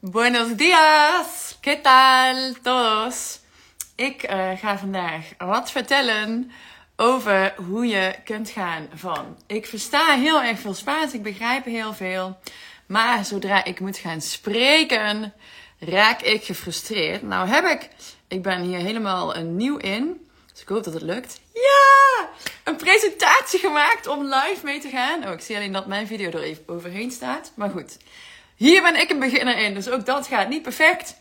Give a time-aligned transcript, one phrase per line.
[0.00, 3.40] Buenos días, ¿qué tal todos?
[3.94, 6.50] Ik uh, ga vandaag wat vertellen
[6.96, 9.36] over hoe je kunt gaan van.
[9.46, 12.38] Ik versta heel erg veel Spaans, ik begrijp heel veel.
[12.86, 15.32] Maar zodra ik moet gaan spreken,
[15.78, 17.22] raak ik gefrustreerd.
[17.22, 17.88] Nou heb ik,
[18.28, 20.26] ik ben hier helemaal nieuw in.
[20.52, 21.40] Dus ik hoop dat het lukt.
[21.52, 22.28] Ja!
[22.64, 25.26] Een presentatie gemaakt om live mee te gaan.
[25.26, 27.52] Oh, ik zie alleen dat mijn video er even overheen staat.
[27.54, 27.96] Maar goed.
[28.58, 31.16] Hier ben ik een beginner in, dus ook dat gaat niet perfect.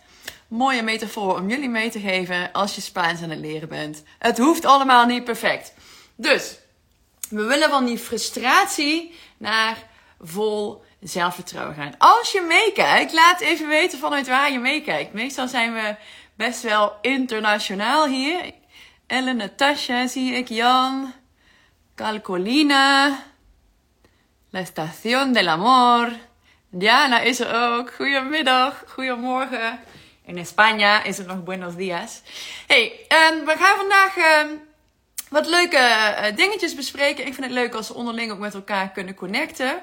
[0.48, 4.04] Mooie metafoor om jullie mee te geven als je Spaans aan het leren bent.
[4.20, 5.74] Het hoeft allemaal niet perfect.
[6.16, 6.58] Dus,
[7.30, 9.78] we willen van die frustratie naar
[10.20, 11.94] vol zelfvertrouwen gaan.
[11.98, 15.14] Als je meekijkt, laat even weten vanuit waar je meekijkt.
[15.14, 15.96] Meestal zijn we
[16.36, 18.52] best wel internationaal hier.
[19.08, 21.14] Ellen, Natasha zie ik, Jan,
[21.96, 23.24] Calcolina,
[24.50, 26.12] La Estación del Amor.
[26.78, 27.94] Diana is er ook.
[27.94, 29.80] Goedemiddag, goedemorgen.
[30.26, 32.22] In Spanje is het nog buenos dias.
[32.68, 34.58] Hey, en we gaan vandaag uh,
[35.30, 37.26] wat leuke uh, dingetjes bespreken.
[37.26, 39.82] Ik vind het leuk als we onderling ook met elkaar kunnen connecten.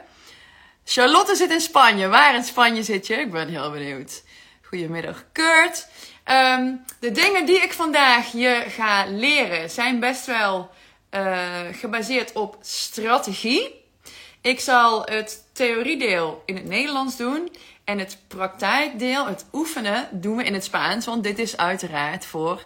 [0.84, 2.08] Charlotte zit in Spanje.
[2.08, 3.14] Waar in Spanje zit je?
[3.14, 4.22] Ik ben heel benieuwd.
[4.62, 5.88] Goedemiddag, Kurt.
[6.30, 10.70] Um, de dingen die ik vandaag je ga leren zijn best wel
[11.10, 13.83] uh, gebaseerd op strategie.
[14.44, 17.52] Ik zal het theoriedeel in het Nederlands doen.
[17.84, 21.06] En het praktijkdeel, het oefenen, doen we in het Spaans.
[21.06, 22.64] Want dit is uiteraard voor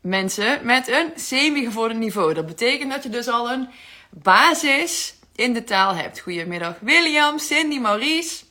[0.00, 2.34] mensen met een semi-gevorderd niveau.
[2.34, 3.68] Dat betekent dat je dus al een
[4.10, 6.20] basis in de taal hebt.
[6.20, 8.44] Goedemiddag William, Cindy, Maurice.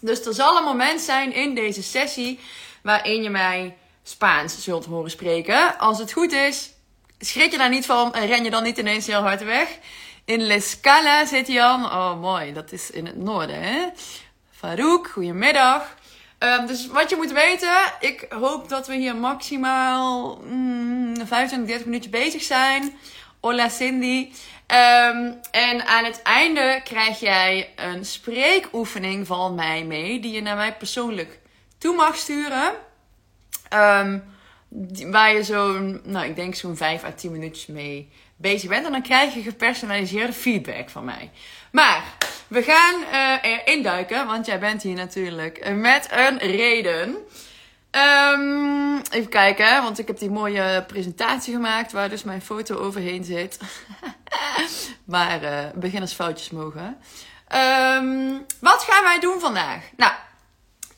[0.00, 2.38] Dus er zal een moment zijn in deze sessie
[2.82, 5.78] waarin je mij Spaans zult horen spreken.
[5.78, 6.70] Als het goed is,
[7.18, 9.78] schrik je daar niet van en ren je dan niet ineens heel hard weg.
[10.30, 11.84] In Lescala zit Jan.
[11.84, 12.52] Oh, mooi.
[12.52, 13.88] Dat is in het noorden, hè?
[14.50, 15.96] Farouk, goedemiddag.
[16.38, 21.84] Um, dus wat je moet weten, ik hoop dat we hier maximaal mm, 25, 30
[21.84, 22.96] minuutjes bezig zijn.
[23.40, 24.32] Hola Cindy.
[24.66, 30.56] Um, en aan het einde krijg jij een spreekoefening van mij mee, die je naar
[30.56, 31.38] mij persoonlijk
[31.78, 32.72] toe mag sturen.
[33.74, 34.24] Um,
[35.10, 38.86] waar je zo'n, nou ik denk zo'n 5 à 10 minuutjes mee bezig bent.
[38.86, 41.30] En dan krijg je gepersonaliseerde feedback van mij.
[41.72, 42.04] Maar
[42.48, 47.16] we gaan uh, erin duiken, want jij bent hier natuurlijk met een reden.
[47.90, 53.24] Um, even kijken, want ik heb die mooie presentatie gemaakt waar dus mijn foto overheen
[53.24, 53.58] zit.
[55.04, 56.96] maar uh, beginnersfoutjes mogen.
[57.54, 59.82] Um, wat gaan wij doen vandaag?
[59.96, 60.12] Nou,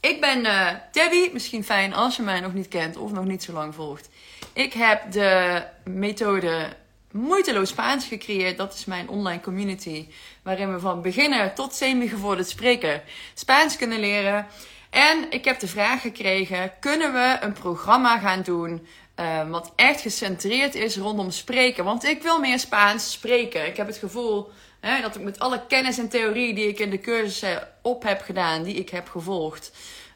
[0.00, 1.32] ik ben uh, Debbie.
[1.32, 4.08] Misschien fijn als je mij nog niet kent of nog niet zo lang volgt.
[4.52, 6.76] Ik heb de methode
[7.12, 8.56] Moeiteloos Spaans gecreëerd.
[8.56, 10.08] Dat is mijn online community.
[10.42, 13.02] Waarin we van beginner tot semi-gevorderd spreker
[13.34, 14.46] Spaans kunnen leren.
[14.90, 18.86] En ik heb de vraag gekregen: kunnen we een programma gaan doen
[19.16, 21.84] uh, wat echt gecentreerd is rondom spreken?
[21.84, 23.66] Want ik wil meer Spaans spreken.
[23.66, 24.50] Ik heb het gevoel
[24.80, 28.22] hè, dat ik met alle kennis en theorie die ik in de cursussen op heb
[28.22, 29.72] gedaan, die ik heb gevolgd.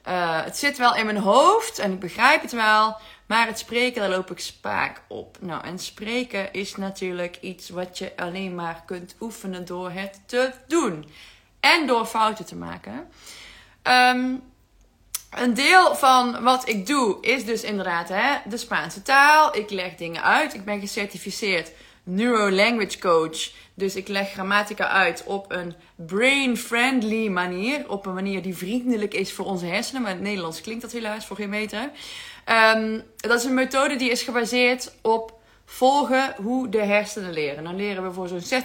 [0.09, 2.97] Uh, het zit wel in mijn hoofd en ik begrijp het wel.
[3.26, 5.37] Maar het spreken, daar loop ik spaak op.
[5.41, 10.53] Nou, en spreken is natuurlijk iets wat je alleen maar kunt oefenen door het te
[10.66, 11.09] doen.
[11.60, 13.09] En door fouten te maken.
[13.82, 14.42] Um,
[15.31, 19.56] een deel van wat ik doe is dus inderdaad hè, de Spaanse taal.
[19.56, 20.54] Ik leg dingen uit.
[20.54, 21.72] Ik ben gecertificeerd
[22.03, 23.50] Neuro-Language Coach.
[23.75, 27.91] Dus ik leg grammatica uit op een brain-friendly manier.
[27.91, 30.03] Op een manier die vriendelijk is voor onze hersenen.
[30.03, 31.91] Maar in het Nederlands klinkt dat helaas voor geen meter.
[32.49, 37.65] Um, dat is een methode die is gebaseerd op volgen hoe de hersenen leren.
[37.65, 38.62] Dan leren we voor zo'n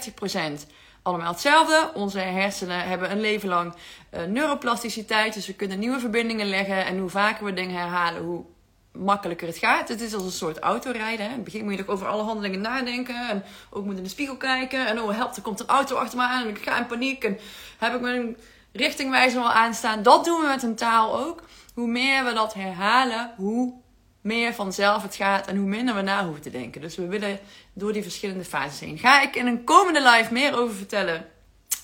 [0.61, 0.67] 60%
[1.01, 1.91] allemaal hetzelfde.
[1.93, 3.73] Onze hersenen hebben een leven lang
[4.13, 5.33] uh, neuroplasticiteit.
[5.33, 6.85] Dus we kunnen nieuwe verbindingen leggen.
[6.85, 8.43] En hoe vaker we dingen herhalen, hoe
[8.91, 9.87] makkelijker het gaat.
[9.87, 11.25] Het is als een soort autorijden.
[11.25, 13.29] In het begin moet je nog over alle handelingen nadenken.
[13.29, 14.87] En ook moet in de spiegel kijken.
[14.87, 16.43] En oh help, er komt een auto achter me aan.
[16.43, 17.23] En ik ga in paniek.
[17.23, 17.39] En
[17.77, 18.37] heb ik mijn
[18.71, 20.03] richtingwijzer al aanstaan.
[20.03, 21.41] Dat doen we met een taal ook.
[21.73, 23.73] Hoe meer we dat herhalen, hoe
[24.21, 25.47] meer vanzelf het gaat.
[25.47, 26.81] En hoe minder we na hoeven te denken.
[26.81, 27.39] Dus we willen
[27.73, 28.97] door die verschillende fases heen.
[28.97, 31.25] Ga ik in een komende live meer over vertellen.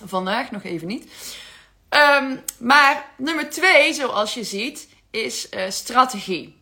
[0.06, 1.12] Vandaag nog even niet.
[1.90, 6.62] Um, maar nummer twee, zoals je ziet, is uh, strategie.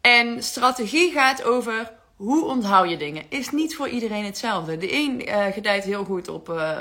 [0.00, 3.24] En strategie gaat over hoe onthoud je dingen.
[3.28, 4.76] Is niet voor iedereen hetzelfde.
[4.76, 6.78] De een uh, gedijt heel goed op uh,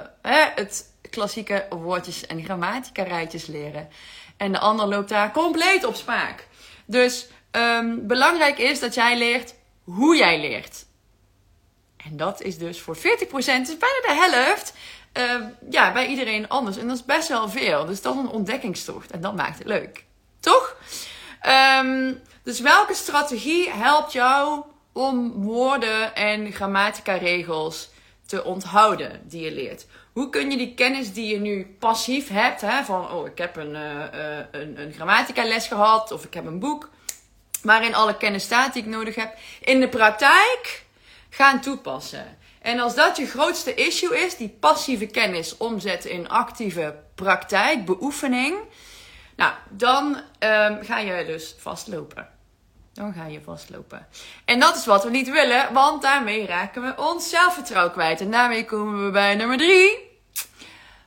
[0.56, 3.90] het klassieke woordjes en grammatica rijtjes leren.
[4.44, 6.48] En de ander loopt daar compleet op spaak.
[6.86, 10.86] Dus um, belangrijk is dat jij leert hoe jij leert.
[11.98, 14.74] En dat is dus voor 40%, dus bijna de helft,
[15.18, 16.78] uh, ja, bij iedereen anders.
[16.78, 17.86] En dat is best wel veel.
[17.86, 19.12] Dus dat is een ontdekkingstocht.
[19.12, 20.06] En dat maakt het leuk.
[20.40, 20.76] Toch?
[21.42, 22.14] Ehm,
[22.44, 24.64] dus welke strategie helpt jou
[24.94, 27.90] om woorden en grammatica-regels
[28.34, 29.86] te onthouden die je leert?
[30.14, 33.56] Hoe kun je die kennis die je nu passief hebt, hè, van oh, ik heb
[33.56, 36.90] een, uh, een, een grammatica-les gehad of ik heb een boek
[37.62, 40.86] waarin alle kennis staat die ik nodig heb, in de praktijk
[41.30, 42.38] gaan toepassen?
[42.62, 48.56] En als dat je grootste issue is, die passieve kennis omzetten in actieve praktijk, beoefening,
[49.36, 52.33] nou, dan um, ga je dus vastlopen.
[52.94, 54.08] Dan ga je vastlopen.
[54.46, 58.22] En dat is wat we niet willen, want daarmee raken we ons zelfvertrouwen kwijt.
[58.22, 60.12] En daarmee komen we bij nummer drie.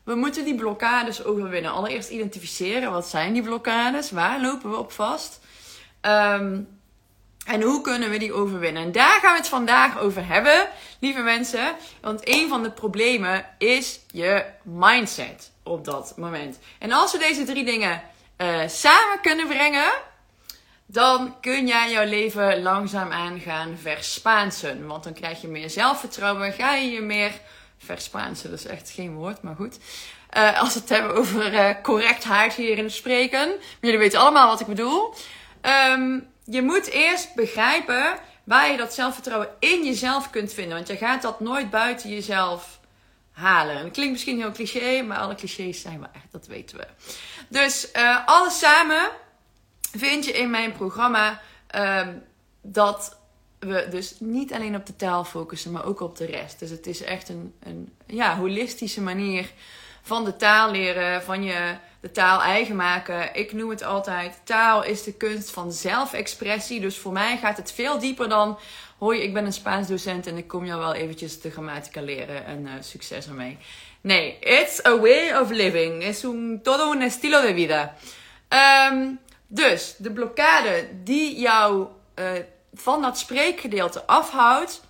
[0.04, 1.72] We moeten die blokkades overwinnen.
[1.72, 4.10] Allereerst identificeren, wat zijn die blokkades?
[4.10, 5.40] Waar lopen we op vast?
[6.02, 6.68] Um,
[7.46, 8.82] en hoe kunnen we die overwinnen?
[8.82, 10.68] En daar gaan we het vandaag over hebben,
[11.00, 11.76] lieve mensen.
[12.00, 16.58] Want een van de problemen is je mindset op dat moment.
[16.78, 18.02] En als we deze drie dingen
[18.38, 19.92] uh, samen kunnen brengen,
[20.86, 24.86] dan kun jij jouw leven langzaamaan gaan verspaansen.
[24.86, 27.32] Want dan krijg je meer zelfvertrouwen, ga je je meer
[27.78, 28.50] verspaansen.
[28.50, 29.78] Dat is echt geen woord, maar goed.
[30.36, 33.52] Uh, als we het hebben over uh, correctheid hier in spreken.
[33.80, 35.14] Jullie weten allemaal wat ik bedoel.
[35.92, 40.74] Um, je moet eerst begrijpen waar je dat zelfvertrouwen in jezelf kunt vinden.
[40.74, 42.80] Want je gaat dat nooit buiten jezelf
[43.32, 43.76] halen.
[43.76, 46.24] Het klinkt misschien heel cliché, maar alle clichés zijn waar.
[46.30, 46.86] Dat weten we.
[47.48, 49.10] Dus uh, alles samen
[49.98, 51.40] vind je in mijn programma
[51.76, 52.06] uh,
[52.62, 53.18] dat
[53.58, 56.58] we dus niet alleen op de taal focussen, maar ook op de rest.
[56.58, 59.50] Dus het is echt een, een ja, holistische manier
[60.02, 63.34] van de taal leren, van je de taal eigen maken.
[63.34, 66.80] Ik noem het altijd: taal is de kunst van zelfexpressie.
[66.80, 68.58] Dus voor mij gaat het veel dieper dan.
[68.98, 72.44] Hoi, ik ben een Spaans docent en ik kom jou wel eventjes de grammatica leren
[72.44, 73.58] en uh, succes ermee.
[74.00, 76.02] Nee, it's a way of living.
[76.02, 77.94] Es un, todo un estilo de vida.
[78.90, 82.30] Um, dus de blokkade die jou uh,
[82.74, 84.80] van dat spreekgedeelte afhoudt,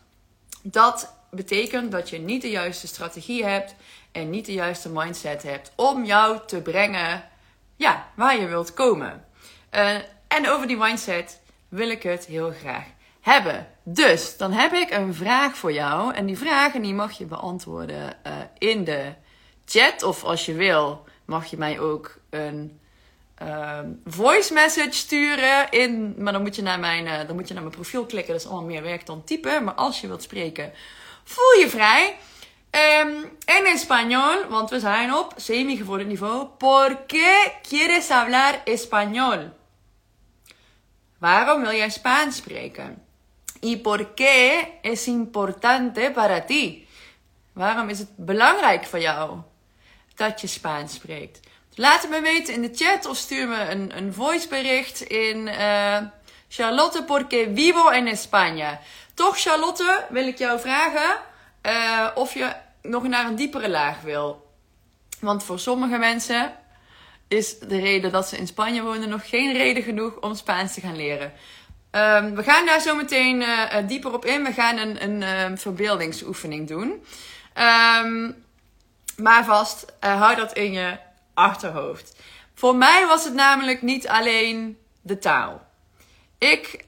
[0.62, 3.75] dat betekent dat je niet de juiste strategie hebt
[4.12, 7.25] en niet de juiste mindset hebt om jou te brengen
[7.76, 9.25] ja, waar je wilt komen.
[9.75, 9.94] Uh,
[10.29, 12.85] en over die mindset wil ik het heel graag
[13.20, 13.67] hebben.
[13.82, 16.14] Dus dan heb ik een vraag voor jou.
[16.14, 19.12] En die vragen die mag je beantwoorden uh, in de
[19.64, 20.02] chat.
[20.02, 22.81] Of als je wil, mag je mij ook een
[23.43, 25.71] uh, voice message sturen.
[25.71, 28.33] In, maar dan moet, je naar mijn, uh, dan moet je naar mijn profiel klikken.
[28.33, 29.65] Dat is allemaal meer werk dan typen.
[29.65, 30.73] Maar als je wilt spreken,
[31.25, 32.17] voel je vrij.
[32.71, 36.47] Um, en español, want we zijn op semi-gevorderd niveau.
[36.59, 39.53] ¿Por qué quieres hablar español?
[41.19, 43.03] Waarom wil jij Spaans spreken?
[43.61, 46.88] ¿Y por qué es importante para ti?
[47.53, 49.41] Waarom is het belangrijk voor jou
[50.15, 51.46] dat je Spaans spreekt?
[51.78, 55.99] Laat het me weten in de chat of stuur me een, een voicebericht in uh,
[56.49, 58.81] Charlotte porque vivo en España.
[59.14, 61.17] Toch Charlotte wil ik jou vragen
[61.62, 62.52] uh, of je
[62.82, 64.50] nog naar een diepere laag wil.
[65.20, 66.52] Want voor sommige mensen
[67.28, 70.81] is de reden dat ze in Spanje wonen nog geen reden genoeg om Spaans te
[70.81, 71.32] gaan leren.
[71.90, 74.44] Um, we gaan daar zo meteen uh, dieper op in.
[74.44, 77.05] We gaan een, een um, verbeeldingsoefening doen.
[78.05, 78.44] Um,
[79.17, 80.96] maar vast, uh, hou dat in je
[81.37, 82.17] achterhoofd.
[82.55, 85.66] Voor mij was het namelijk niet alleen de taal.
[86.38, 86.85] Ik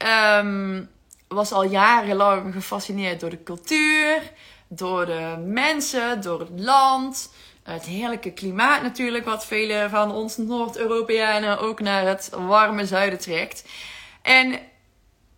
[1.28, 4.33] was al jarenlang gefascineerd door de cultuur,
[4.69, 7.33] door de mensen, door het land.
[7.62, 13.64] Het heerlijke klimaat natuurlijk, wat vele van ons Noord-Europeanen ook naar het warme zuiden trekt.
[14.23, 14.59] En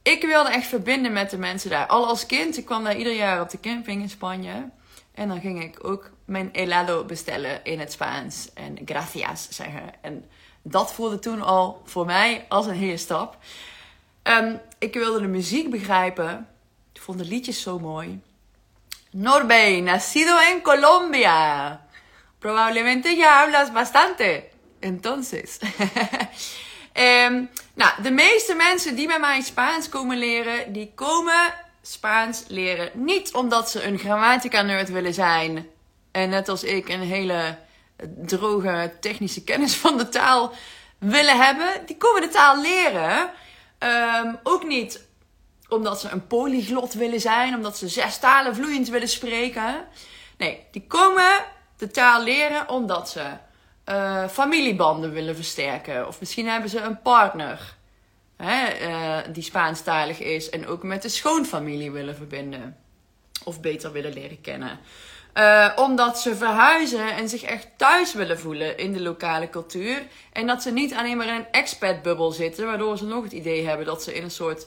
[0.03, 1.87] ik wilde echt verbinden met de mensen daar.
[1.87, 4.69] Al als kind, ik kwam daar ieder jaar op de camping in Spanje.
[5.15, 8.49] En dan ging ik ook mijn helado bestellen in het Spaans.
[8.55, 9.93] En gracias zeggen.
[10.01, 10.25] En
[10.63, 13.37] dat voelde toen al voor mij als een hele stap.
[14.23, 16.49] Um, ik wilde de muziek begrijpen.
[16.93, 18.21] Ik vond de liedjes zo mooi.
[19.11, 21.87] Norbey, nacido en Colombia.
[22.39, 24.45] Probablemente ya hablas bastante.
[24.81, 25.59] Entonces.
[26.95, 32.91] um, nou, de meeste mensen die bij mij Spaans komen leren, die komen Spaans leren
[32.95, 35.69] niet omdat ze een grammatica-nerd willen zijn.
[36.11, 37.59] En net als ik een hele
[38.27, 40.53] droge technische kennis van de taal
[40.99, 41.87] willen hebben.
[41.87, 43.31] Die komen de taal leren.
[43.79, 45.09] Um, ook niet
[45.69, 49.85] omdat ze een polyglot willen zijn, omdat ze zes talen vloeiend willen spreken.
[50.39, 51.45] Nee, die komen
[51.77, 53.25] de taal leren omdat ze
[53.87, 56.07] uh, familiebanden willen versterken.
[56.07, 57.77] Of misschien hebben ze een partner
[58.37, 62.77] hè, uh, die Spaanstalig is en ook met de schoonfamilie willen verbinden.
[63.45, 64.79] Of beter willen leren kennen.
[65.35, 70.07] Uh, omdat ze verhuizen en zich echt thuis willen voelen in de lokale cultuur.
[70.33, 73.67] En dat ze niet alleen maar in een expat-bubbel zitten, waardoor ze nog het idee
[73.67, 74.67] hebben dat ze in een soort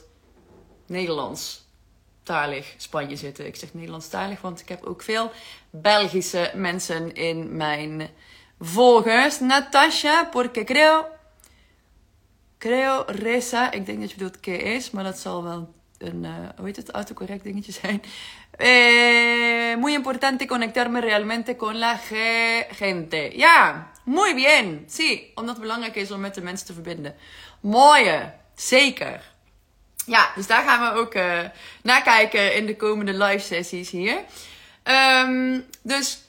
[0.86, 3.46] Nederlands-talig Spanje zitten.
[3.46, 5.30] Ik zeg Nederlandstalig, want ik heb ook veel
[5.70, 8.10] Belgische mensen in mijn
[8.60, 9.40] volgers.
[9.40, 11.06] Natasha, porque creo.
[12.58, 13.70] Creo, Reza.
[13.70, 16.76] Ik denk dat je bedoelt que is, maar dat zal wel een, uh, hoe heet
[16.76, 18.02] het, autocorrect dingetje zijn.
[18.50, 22.00] Eh, muy importante conectarme realmente con la
[22.70, 23.30] gente.
[23.36, 24.84] Ja, muy bien.
[24.86, 27.14] Sí, omdat het belangrijk is om met de mensen te verbinden.
[27.60, 29.32] Mooie, zeker.
[30.06, 31.40] Ja, dus daar gaan we ook uh,
[31.82, 34.18] naar kijken in de komende live sessies hier.
[34.84, 36.23] Um, dus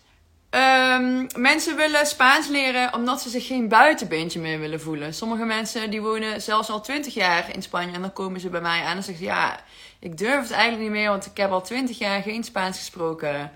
[0.56, 5.14] um, mensen willen Spaans leren omdat ze zich geen buitenbeentje meer willen voelen.
[5.14, 8.62] Sommige mensen die wonen zelfs al 20 jaar in Spanje en dan komen ze bij
[8.62, 9.60] mij aan en zeggen ze ja
[10.06, 13.52] ik durf het eigenlijk niet meer, want ik heb al twintig jaar geen Spaans gesproken.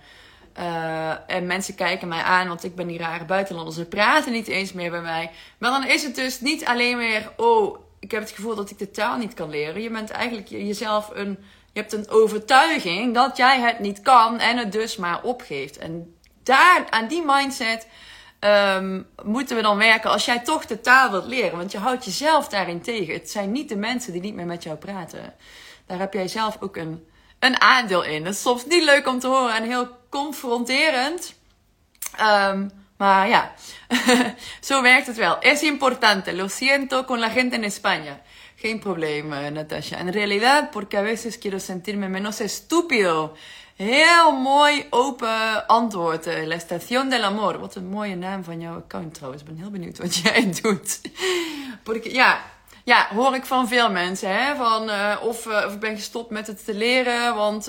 [0.59, 3.73] Uh, en mensen kijken mij aan, want ik ben die rare buitenlander.
[3.73, 5.31] Ze praten niet eens meer bij mij.
[5.57, 8.77] Maar dan is het dus niet alleen meer, oh, ik heb het gevoel dat ik
[8.77, 9.81] de taal niet kan leren.
[9.81, 11.29] Je bent eigenlijk jezelf een,
[11.71, 15.77] je hebt een overtuiging dat jij het niet kan en het dus maar opgeeft.
[15.77, 16.15] En
[16.49, 17.87] daar, aan die mindset,
[18.39, 21.57] um, moeten we dan werken als jij toch de taal wilt leren.
[21.57, 23.13] Want je houdt jezelf daarin tegen.
[23.13, 25.33] Het zijn niet de mensen die niet meer met jou praten
[25.89, 27.07] daar heb jij zelf ook een,
[27.39, 28.23] een aandeel in.
[28.23, 31.35] Dat is soms niet leuk om te horen en heel confronterend.
[32.21, 33.53] Um, maar ja,
[34.69, 35.39] zo werkt het wel.
[35.39, 38.21] Es importante, lo siento con la gente en España.
[38.55, 39.97] Geen probleem, uh, Natasha.
[39.97, 43.35] En realidad, porque a veces quiero sentirme menos estúpido.
[43.79, 46.27] Heel mooi open antwoord.
[46.27, 47.59] Uh, La Estación del Amor.
[47.59, 49.41] Wat een mooie naam van jouw account trouwens.
[49.41, 51.01] Ik ben heel benieuwd wat jij doet.
[52.03, 52.41] ja,
[52.83, 54.35] ja, hoor ik van veel mensen.
[54.35, 54.55] Hè?
[54.55, 57.65] Van, uh, of, uh, of ik ben gestopt met het te leren, want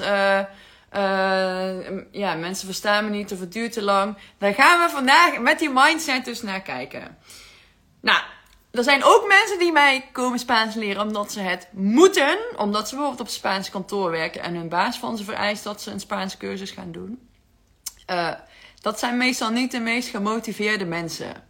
[2.11, 4.17] ja, mensen verstaan me niet of het duurt te lang.
[4.38, 7.19] Daar gaan we vandaag met die mindset dus naar kijken.
[8.00, 8.21] Nou,
[8.70, 12.38] er zijn ook mensen die mij komen Spaans leren omdat ze het moeten.
[12.56, 15.90] Omdat ze bijvoorbeeld op Spaans kantoor werken en hun baas van ze vereist dat ze
[15.90, 17.28] een Spaans cursus gaan doen.
[18.80, 21.44] dat zijn meestal niet de meest gemotiveerde mensen.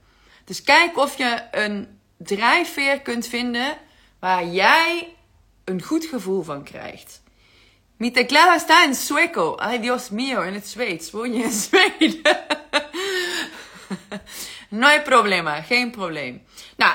[0.44, 3.76] Dus kijk of je een drijfveer kunt vinden
[4.18, 5.16] waar jij
[5.64, 7.22] een goed gevoel van krijgt.
[7.96, 9.56] Mi teclado está en sueco.
[9.56, 11.10] Ay, Dios mío, in het Zweeds.
[11.10, 12.20] Woon je in Zweden?
[14.68, 16.42] no hay problema, geen probleem.
[16.76, 16.94] Nou,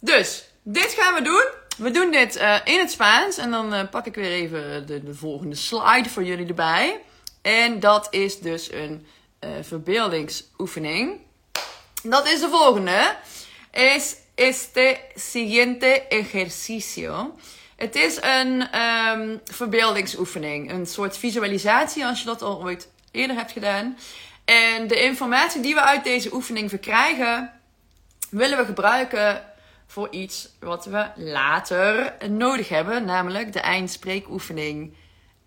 [0.00, 1.44] dus, dit gaan we doen.
[1.76, 3.36] We doen dit uh, in het Spaans.
[3.36, 7.00] En dan uh, pak ik weer even de, de, volgende slide voor jullie erbij.
[7.42, 9.06] En dat is dus een
[9.40, 11.20] uh, verbeeldingsoefening.
[12.02, 13.16] Dat is de volgende.
[13.72, 17.36] Is este siguiente ejercicio.
[17.76, 23.52] Het is een um, verbeeldingsoefening, een soort visualisatie als je dat al ooit eerder hebt
[23.52, 23.98] gedaan.
[24.44, 27.52] En de informatie die we uit deze oefening verkrijgen,
[28.30, 29.49] willen we gebruiken
[29.90, 34.94] voor iets wat we later nodig hebben, namelijk de eindspreekoefening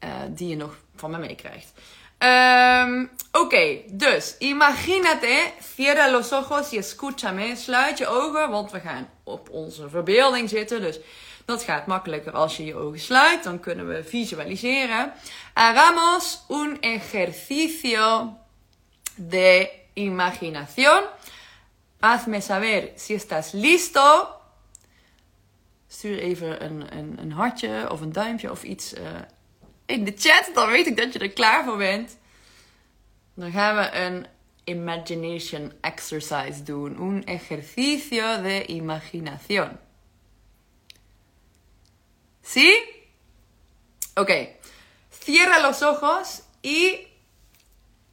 [0.03, 1.71] uh, die je nog van me meekrijgt.
[2.17, 7.55] Um, Oké, dus imagínate, cierra los ojos y escúchame.
[7.55, 10.81] Sluit je ogen, want we gaan op onze verbeelding zitten.
[10.81, 10.99] Dus
[11.45, 13.43] dat gaat makkelijker als je je ogen sluit.
[13.43, 15.13] Dan kunnen we visualiseren.
[15.53, 18.33] Hagamos un ejercicio
[19.15, 21.03] de imaginación.
[22.03, 24.27] Hazme saber si estás listo.
[25.87, 29.01] Stuur even een, een, een hartje of een duimpje of iets uh,
[29.85, 30.51] in de chat.
[30.53, 32.17] Dan weet ik dat je er klaar voor bent.
[33.33, 34.27] Dan gaan we een
[34.63, 36.99] imagination exercise doen.
[36.99, 39.79] Un ejercicio de imaginación.
[42.41, 42.83] ¿Sí?
[44.15, 44.31] Ok.
[45.09, 47.07] Cierra los ojos y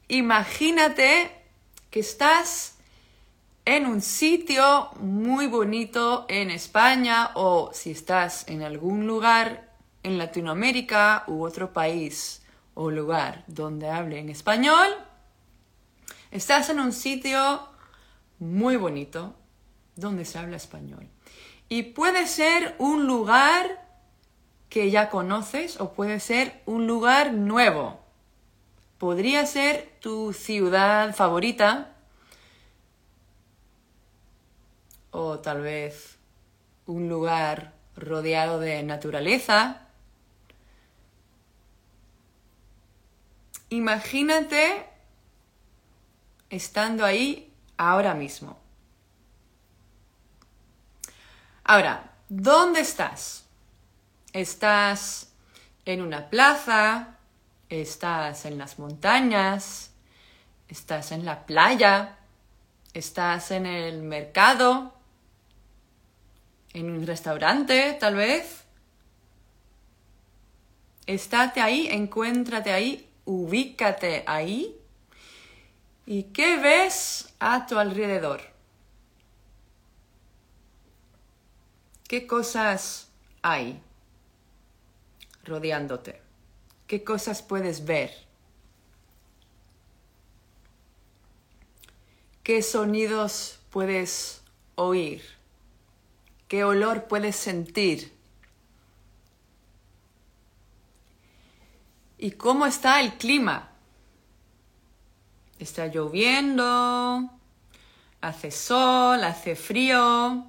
[0.07, 1.29] imagínate
[1.89, 2.70] que estás
[3.65, 9.69] en un sitio muy bonito en España o si estás en algún lugar
[10.03, 14.87] en Latinoamérica u otro país o lugar donde hablen español,
[16.31, 17.67] estás en un sitio
[18.39, 19.35] muy bonito
[19.95, 21.07] donde se habla español.
[21.69, 23.87] Y puede ser un lugar
[24.69, 27.99] que ya conoces o puede ser un lugar nuevo.
[28.97, 31.95] Podría ser tu ciudad favorita
[35.11, 36.17] o tal vez
[36.85, 39.87] un lugar rodeado de naturaleza
[43.71, 44.85] Imagínate
[46.49, 48.59] estando ahí ahora mismo.
[51.63, 53.45] Ahora, ¿dónde estás?
[54.33, 55.31] ¿Estás
[55.85, 57.15] en una plaza?
[57.69, 59.91] ¿Estás en las montañas?
[60.67, 62.17] Estás en la playa.
[62.93, 64.93] Estás en el mercado.
[66.73, 68.63] En un restaurante, tal vez.
[71.05, 74.77] Estate ahí, encuéntrate ahí, ubícate ahí.
[76.05, 78.41] ¿Y qué ves a tu alrededor?
[82.07, 83.09] ¿Qué cosas
[83.41, 83.81] hay
[85.45, 86.21] rodeándote?
[86.87, 88.11] ¿Qué cosas puedes ver?
[92.43, 94.43] ¿Qué sonidos puedes
[94.75, 95.40] oír?
[96.51, 98.13] ¿Qué olor puedes sentir?
[102.17, 103.69] ¿Y cómo está el clima?
[105.59, 107.29] ¿Está lloviendo?
[108.19, 109.23] ¿Hace sol?
[109.23, 110.45] ¿Hace frío?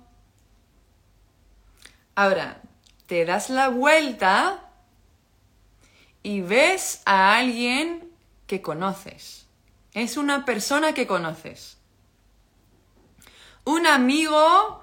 [2.16, 2.60] Ahora,
[3.06, 4.72] te das la vuelta
[6.24, 8.10] y ves a alguien
[8.48, 9.46] que conoces.
[9.92, 11.78] Es una persona que conoces.
[13.64, 14.81] Un amigo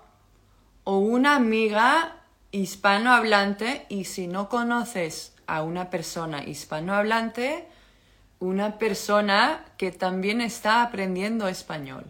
[0.89, 2.15] o una amiga
[2.49, 7.67] hispanohablante y si no conoces a una persona hispanohablante,
[8.39, 12.05] una persona que también está aprendiendo español.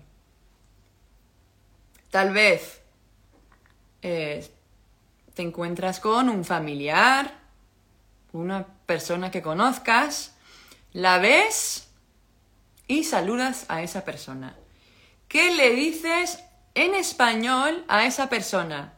[2.10, 2.80] Tal vez
[4.02, 4.50] eh,
[5.34, 7.34] te encuentras con un familiar,
[8.32, 10.36] una persona que conozcas,
[10.94, 11.90] la ves
[12.88, 14.56] y saludas a esa persona.
[15.28, 16.46] ¿Qué le dices
[16.80, 18.94] en español a esa persona?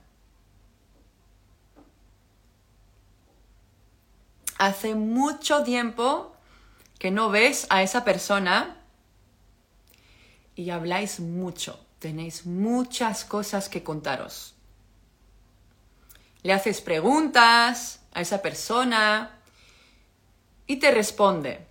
[4.57, 6.35] Hace mucho tiempo
[6.99, 8.77] que no ves a esa persona
[10.55, 14.55] y habláis mucho, tenéis muchas cosas que contaros
[16.43, 19.37] le haces preguntas a esa persona
[20.67, 21.65] y te responde.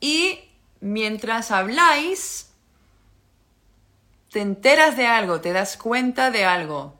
[0.00, 0.40] Y
[0.80, 2.51] mientras habláis,
[4.32, 6.94] te enteras de algo, te das cuenta de algo.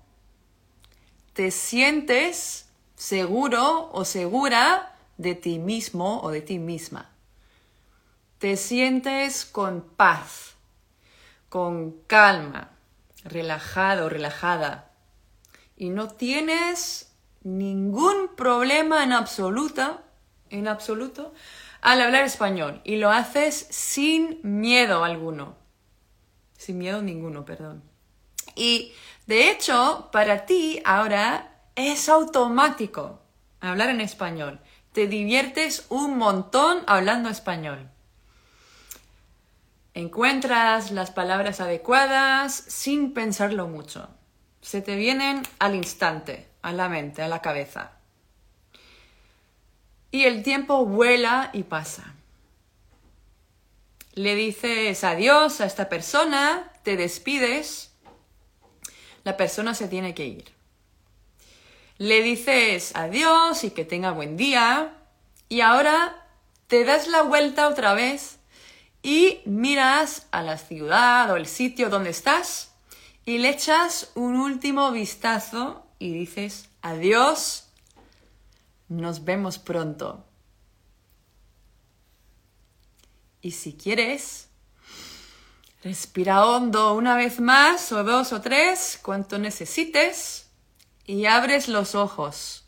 [1.32, 7.08] Te sientes seguro o segura de ti mismo o de ti misma.
[8.36, 10.56] Te sientes con paz,
[11.48, 12.72] con calma,
[13.24, 14.90] relajado, relajada
[15.74, 17.14] y no tienes
[17.44, 20.02] ningún problema en absoluta,
[20.50, 21.32] en absoluto,
[21.80, 25.61] al hablar español y lo haces sin miedo alguno.
[26.62, 27.82] Sin miedo ninguno, perdón.
[28.54, 28.92] Y
[29.26, 33.20] de hecho, para ti ahora es automático
[33.60, 34.60] hablar en español.
[34.92, 37.88] Te diviertes un montón hablando español.
[39.94, 44.08] Encuentras las palabras adecuadas sin pensarlo mucho
[44.62, 47.90] se te vienen al instante, a la mente, a la cabeza.
[50.12, 52.14] Y el tiempo vuela y pasa.
[54.14, 57.92] Le dices adiós a esta persona, te despides,
[59.24, 60.52] la persona se tiene que ir.
[61.98, 64.96] Le dices adiós y que tenga buen día
[65.48, 66.26] y ahora
[66.66, 68.38] te das la vuelta otra vez
[69.02, 72.72] y miras a la ciudad o el sitio donde estás
[73.24, 77.68] y le echas un último vistazo y dices adiós,
[78.88, 80.26] nos vemos pronto.
[83.42, 84.48] Y si quieres,
[85.82, 90.46] respira hondo una vez más o dos o tres, cuanto necesites,
[91.04, 92.64] y abres los ojos.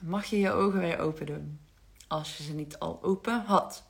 [0.00, 1.58] Mag je je ogen weer open doen,
[2.08, 3.82] als je ze niet al open had.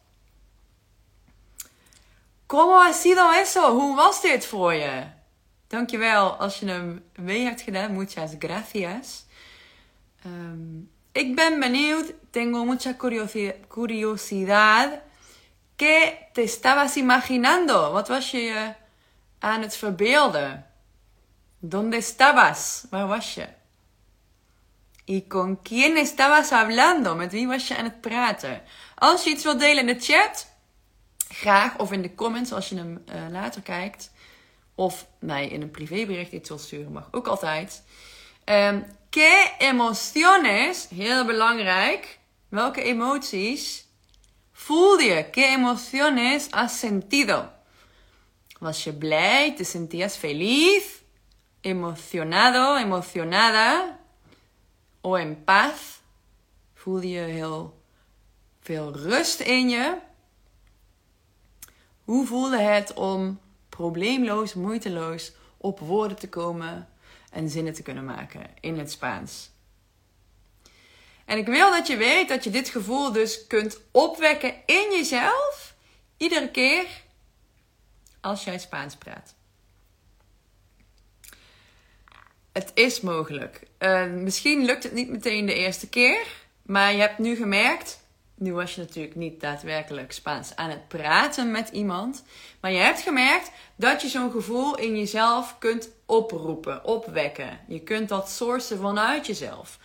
[2.47, 3.73] ¿Cómo ha sido eso?
[3.75, 5.07] Hoe was dit voor je?
[5.67, 7.93] Dankjewel als je hem mee hebt gedaan.
[7.93, 9.25] Muchas gracias.
[10.27, 12.13] Um, ik ben benieuwd.
[12.31, 12.97] Tengo mucha
[13.69, 14.91] curiosidad.
[15.77, 17.93] ¿Qué te estabas imaginando?
[17.93, 18.75] Wat was je
[19.39, 20.67] aan het verbeelden?
[21.59, 22.87] ¿Dónde estabas?
[22.91, 23.47] Waar was je?
[25.05, 27.15] Y con quién estabas hablando?
[27.15, 28.63] Met wie was je aan het praten?
[28.95, 30.47] Als je iets wilt delen in de chat,
[31.29, 31.79] graag.
[31.79, 34.11] Of in de comments als je hem uh, later kijkt
[34.75, 37.83] of mij in een privébericht iets wil sturen, mag ook altijd.
[38.45, 40.89] Um, ¿Qué emociones?
[40.95, 42.19] Heel belangrijk.
[42.49, 43.86] Welke emoties
[44.57, 45.31] voelde je?
[45.31, 47.53] ¿Qué emociones has sentido?
[48.61, 49.57] Was je blij?
[49.57, 51.03] ¿Te sentías feliz?
[51.63, 52.79] ¿Emocionado?
[52.79, 53.99] ¿Emocionada?
[55.03, 56.01] O en paz?
[56.75, 57.83] Voelde je heel
[58.61, 59.99] veel rust in je?
[62.05, 66.89] Hoe voelde het om probleemloos, moeiteloos op woorden te komen
[67.31, 69.51] en zinnen te kunnen maken in het Spaans.
[71.27, 75.75] En ik wil dat je weet dat je dit gevoel dus kunt opwekken in jezelf
[76.17, 76.87] Iedere keer
[78.21, 79.35] als jij Spaans praat.
[82.53, 83.63] Het is mogelijk.
[83.79, 86.27] Uh, misschien lukt het niet meteen de eerste keer,
[86.63, 88.05] maar je hebt nu gemerkt.
[88.35, 92.25] Nu was je natuurlijk niet daadwerkelijk Spaans aan het praten met iemand.
[92.61, 97.61] Maar je hebt gemerkt dat je zo'n gevoel in jezelf kunt oproepen, opwekken.
[97.69, 99.79] Je kunt dat sourcen vanuit jezelf.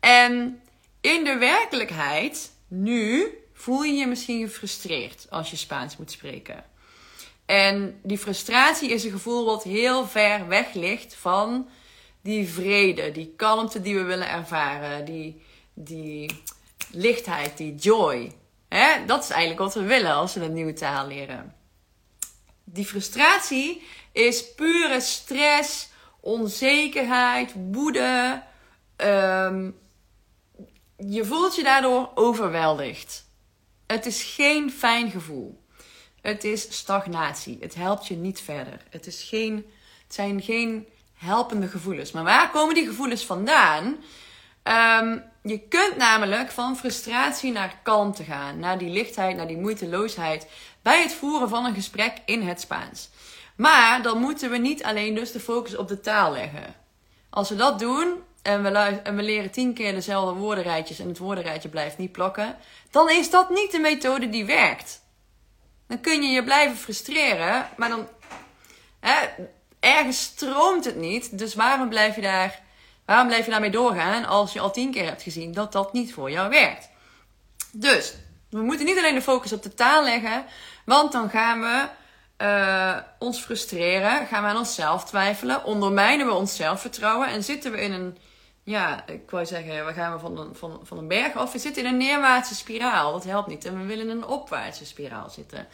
[0.00, 0.62] En
[1.00, 6.64] in de werkelijkheid, nu, voel je je misschien gefrustreerd als je Spaans moet spreken.
[7.46, 11.68] En die frustratie is een gevoel wat heel ver weg ligt van
[12.22, 15.42] die vrede, die kalmte die we willen ervaren, die,
[15.74, 16.42] die
[16.90, 18.32] lichtheid, die joy.
[19.06, 21.54] Dat is eigenlijk wat we willen als we een nieuwe taal leren.
[22.64, 23.82] Die frustratie
[24.12, 25.88] is pure stress,
[26.20, 28.42] onzekerheid, woede.
[28.96, 29.78] Um,
[31.08, 33.28] je voelt je daardoor overweldigd.
[33.86, 35.64] Het is geen fijn gevoel.
[36.20, 37.56] Het is stagnatie.
[37.60, 38.80] Het helpt je niet verder.
[38.90, 39.54] Het, is geen,
[40.04, 42.12] het zijn geen helpende gevoelens.
[42.12, 43.96] Maar waar komen die gevoelens vandaan?
[44.62, 50.46] Ehm, je kunt namelijk van frustratie naar kalmte gaan, naar die lichtheid, naar die moeiteloosheid
[50.82, 53.10] bij het voeren van een gesprek in het Spaans.
[53.56, 56.74] Maar dan moeten we niet alleen dus de focus op de taal leggen.
[57.30, 58.68] Als we dat doen en we,
[59.02, 62.56] en we leren tien keer dezelfde woordenrijtjes en het woordenrijtje blijft niet plakken,
[62.90, 65.02] dan is dat niet de methode die werkt.
[65.86, 68.08] Dan kun je je blijven frustreren, maar dan
[69.00, 69.44] hè,
[69.80, 71.38] ergens stroomt het niet.
[71.38, 72.68] Dus waarom blijf je daar
[73.10, 76.12] Waarom blijf je daarmee doorgaan als je al tien keer hebt gezien dat dat niet
[76.12, 76.88] voor jou werkt?
[77.72, 78.14] Dus
[78.50, 80.44] we moeten niet alleen de focus op de taal leggen,
[80.84, 81.88] want dan gaan we
[82.44, 87.80] uh, ons frustreren, gaan we aan onszelf twijfelen, ondermijnen we ons zelfvertrouwen en zitten we
[87.80, 88.18] in een,
[88.70, 91.84] ja, ik wou zeggen, we gaan van een, van, van een berg af, we zitten
[91.84, 93.12] in een neerwaartse spiraal.
[93.12, 95.68] Dat helpt niet en we willen in een opwaartse spiraal zitten.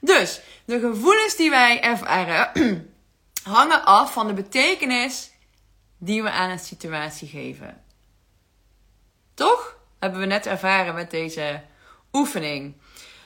[0.00, 2.50] Dus de gevoelens die wij ervaren
[3.42, 5.30] hangen af van de betekenis
[5.98, 7.82] die we aan een situatie geven.
[9.34, 9.78] Toch?
[9.98, 11.62] Hebben we net ervaren met deze
[12.12, 12.76] oefening.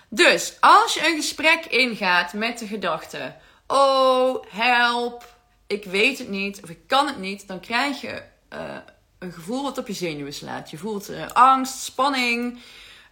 [0.08, 3.34] Dus als je een gesprek ingaat met de gedachte:
[3.66, 8.76] Oh, help, ik weet het niet of ik kan het niet, dan krijg je uh,
[9.24, 10.70] een gevoel wat op je zenuwen slaat.
[10.70, 12.60] Je voelt uh, angst, spanning,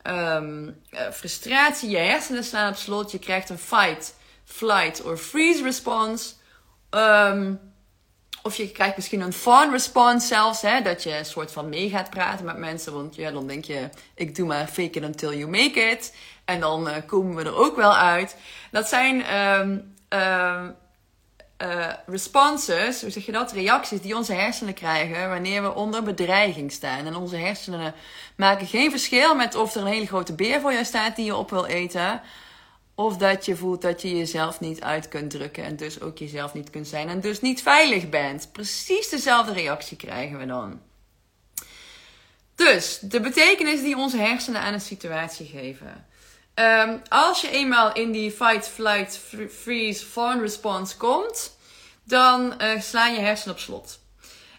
[0.03, 5.63] um, uh, frustratie, je hersenen slaan op slot, je krijgt een fight, flight of freeze
[5.63, 6.33] response.
[6.91, 7.61] Um,
[8.43, 11.91] of je krijgt misschien een fun response zelfs, hè, dat je een soort van mee
[11.91, 12.93] gaat praten met mensen.
[12.93, 16.17] Want ja, dan denk je, ik doe maar fake it until you make it.
[16.45, 18.37] En dan uh, komen we er ook wel uit.
[18.71, 19.95] Dat zijn um,
[21.63, 23.53] uh, responses, hoe zeg je dat?
[23.53, 27.07] Reacties die onze hersenen krijgen wanneer we onder bedreiging staan.
[27.07, 27.95] En onze hersenen
[28.37, 31.37] maken geen verschil met of er een hele grote beer voor je staat die je
[31.37, 32.21] op wil eten.
[32.95, 36.55] Of dat je voelt dat je jezelf niet uit kunt drukken en dus ook jezelf
[36.55, 38.49] niet kunt zijn en dus niet veilig bent.
[38.53, 40.81] Precies dezelfde reactie krijgen we dan.
[42.55, 46.07] Dus de betekenis die onze hersenen aan een situatie geven.
[46.55, 51.57] Um, als je eenmaal in die fight, flight, freeze, fawn response komt,
[52.05, 54.01] dan uh, slaan je hersenen op slot.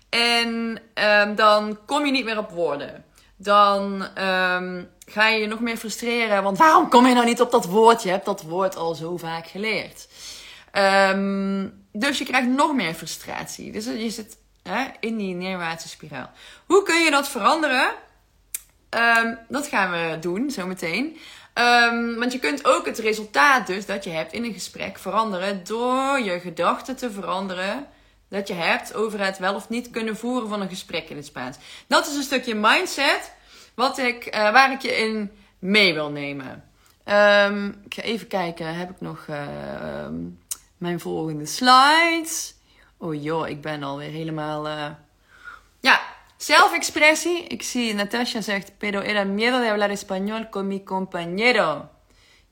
[0.10, 3.06] En um, dan kom je niet meer op woorden.
[3.36, 6.44] Dan um, ga je je nog meer frustreren.
[6.44, 8.04] Want waarom kom je nou niet op dat woord?
[8.04, 10.08] Je hebt dat woord al zo vaak geleerd.
[11.92, 13.72] Dus je krijgt nog meer frustratie.
[13.72, 16.32] Dus je zit hè, in die neerwaartse spiraal.
[16.66, 17.92] Hoe kun je dat veranderen?
[19.48, 21.18] Dat gaan we doen zometeen.
[21.54, 25.64] Um, want je kunt ook het resultaat dus dat je hebt in een gesprek veranderen
[25.64, 27.88] door je gedachten te veranderen
[28.30, 31.26] dat je hebt over het wel of niet kunnen voeren van een gesprek in het
[31.26, 31.58] Spaans.
[31.88, 33.32] Dat is een stukje mindset
[33.74, 36.64] wat ik, uh, waar ik je in mee wil nemen.
[37.06, 39.38] Um, ik ga even kijken, heb ik nog uh,
[40.78, 42.56] mijn volgende slides?
[42.98, 44.68] Oh joh, ik ben alweer helemaal...
[44.68, 44.86] Uh...
[45.80, 46.02] Ja,
[46.44, 47.44] zelfexpressie.
[47.48, 51.90] Ik zie Natasha zegt, pero era miedo de hablar español con mi compañero.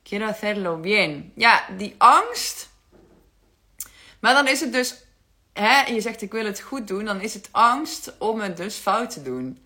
[0.03, 1.33] Quiero hacerlo bien.
[1.35, 2.69] Ja, die angst.
[4.19, 4.95] Maar dan is het dus,
[5.53, 8.75] hè, je zegt ik wil het goed doen, dan is het angst om het dus
[8.75, 9.65] fout te doen.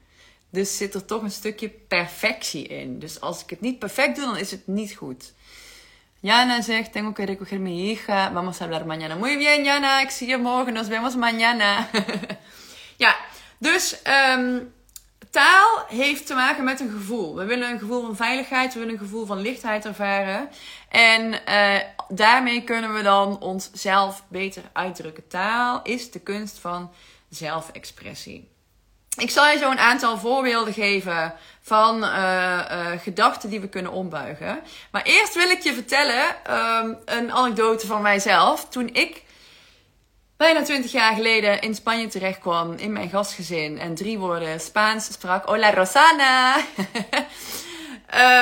[0.49, 2.99] Dus zit er toch een stukje perfectie in.
[2.99, 5.33] Dus als ik het niet perfect doe, dan is het niet goed.
[6.19, 9.15] Jana zegt, tengo que recoger mi hija, vamos a hablar mañana.
[9.15, 11.89] Muy bien, Jana, ik zie je morgen, nos vemos mañana.
[13.57, 13.97] dus
[14.37, 14.73] um,
[15.35, 17.35] taal heeft te maken met een gevoel.
[17.35, 20.49] We willen een gevoel van veiligheid, we willen een gevoel van lichtheid ervaren.
[20.89, 21.75] En uh,
[22.09, 25.27] daarmee kunnen we dan onszelf beter uitdrukken.
[25.27, 26.91] Taal is de kunst van
[27.29, 28.49] zelfexpressie.
[29.17, 34.59] ik zal je zo een aantal voorbeelden geven van uh, gedachten die we kunnen ombuigen.
[34.91, 38.69] Maar eerst wil ik je vertellen um, een anekdote van mijzelf.
[38.69, 39.23] Toen ik
[40.37, 45.05] bijna 20 jaar geleden in Spanje terecht kwam in mijn gastgezin en drie woorden Spaans
[45.11, 45.45] sprak.
[45.45, 46.57] Hola Rosana!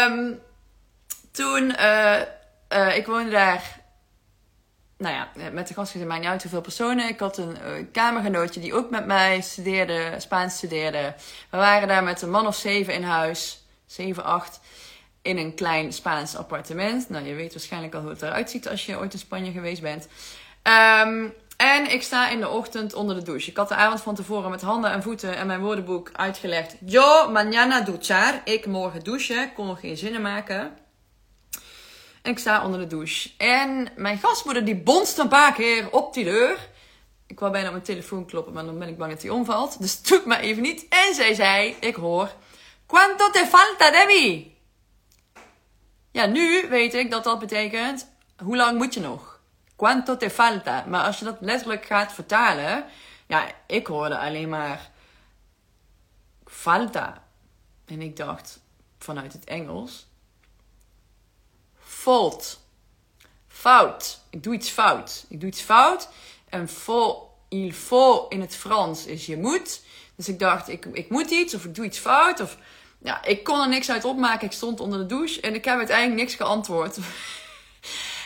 [0.07, 0.39] um,
[1.31, 3.81] toen, uh, ik woonde daar
[4.97, 7.07] nou ja, met de gastgezin mij niet uit hoeveel personen.
[7.07, 11.13] Ik had een kamergenootje die ook met mij studeerde, Spaans studeerde.
[11.49, 14.59] We waren daar met een man of zeven in huis, zeven, acht,
[15.21, 17.09] in een klein Spaans appartement.
[17.09, 19.81] Nou, je weet waarschijnlijk al hoe het eruit ziet als je ooit in Spanje geweest
[19.81, 20.07] bent.
[20.63, 23.49] Um, en ik sta in de ochtend onder de douche.
[23.49, 26.75] Ik had de avond van tevoren met handen en voeten en mijn woordenboek uitgelegd.
[26.85, 28.41] Yo mañana duchar.
[28.43, 29.53] Ik morgen douchen.
[29.53, 30.77] Kon nog geen zinnen maken.
[32.21, 33.29] En ik sta onder de douche.
[33.37, 36.69] En mijn gastmoeder die bonst een paar keer op die deur.
[37.27, 39.81] Ik wou bijna op mijn telefoon kloppen, maar dan ben ik bang dat hij omvalt.
[39.81, 40.85] Dus het doet me even niet.
[40.89, 42.31] En zij zei, ik hoor...
[42.85, 44.57] Quanto te falta, Debbie?
[46.11, 48.11] Ja, nu weet ik dat dat betekent...
[48.37, 49.32] Hoe lang moet je nog?
[49.75, 50.85] Quanto te falta?
[50.87, 52.85] Maar als je dat letterlijk gaat vertalen...
[53.27, 54.91] Ja, ik hoorde alleen maar...
[56.45, 57.23] Falta.
[57.85, 58.59] En ik dacht,
[58.97, 60.05] vanuit het Engels
[62.03, 62.59] fault.
[63.47, 64.19] Fout.
[64.29, 65.25] Ik doe iets fout.
[65.29, 66.09] Ik doe iets fout.
[66.49, 67.17] En faut,
[67.49, 69.81] il faut in het Frans is je moet.
[70.15, 72.39] Dus ik dacht, ik, ik moet iets of ik doe iets fout.
[72.39, 72.57] Of,
[72.97, 74.45] ja, ik kon er niks uit opmaken.
[74.45, 76.97] Ik stond onder de douche en ik heb uiteindelijk niks geantwoord.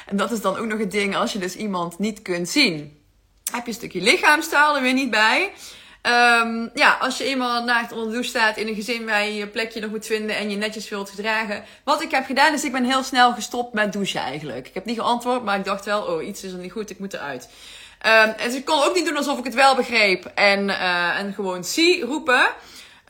[0.07, 3.01] en dat is dan ook nog het ding als je dus iemand niet kunt zien.
[3.51, 5.51] Heb je een stukje lichaamstaal er weer niet bij.
[6.07, 9.35] Um, ja, als je eenmaal naakt onder de douche staat in een gezin waar je
[9.35, 11.63] je plekje nog moet vinden en je netjes wilt gedragen.
[11.83, 14.67] Wat ik heb gedaan is, ik ben heel snel gestopt met douchen eigenlijk.
[14.67, 16.99] Ik heb niet geantwoord, maar ik dacht wel, oh, iets is er niet goed, ik
[16.99, 17.49] moet eruit.
[18.05, 21.33] Um, en ik kon ook niet doen alsof ik het wel begreep en, uh, en
[21.33, 22.47] gewoon zie roepen.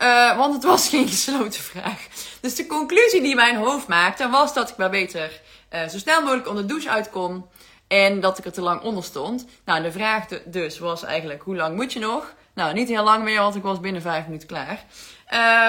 [0.02, 2.08] Uh, want het was geen gesloten vraag.
[2.42, 5.42] Dus de conclusie die mijn hoofd maakte was dat ik maar beter
[5.74, 7.50] uh, zo snel mogelijk onder de douche uitkom.
[7.88, 9.46] En dat ik er te lang onder stond.
[9.66, 12.34] Nou, de vraag dus was eigenlijk, hoe lang moet je nog?
[12.54, 14.84] Nou, niet heel lang meer, want ik was binnen vijf minuten klaar.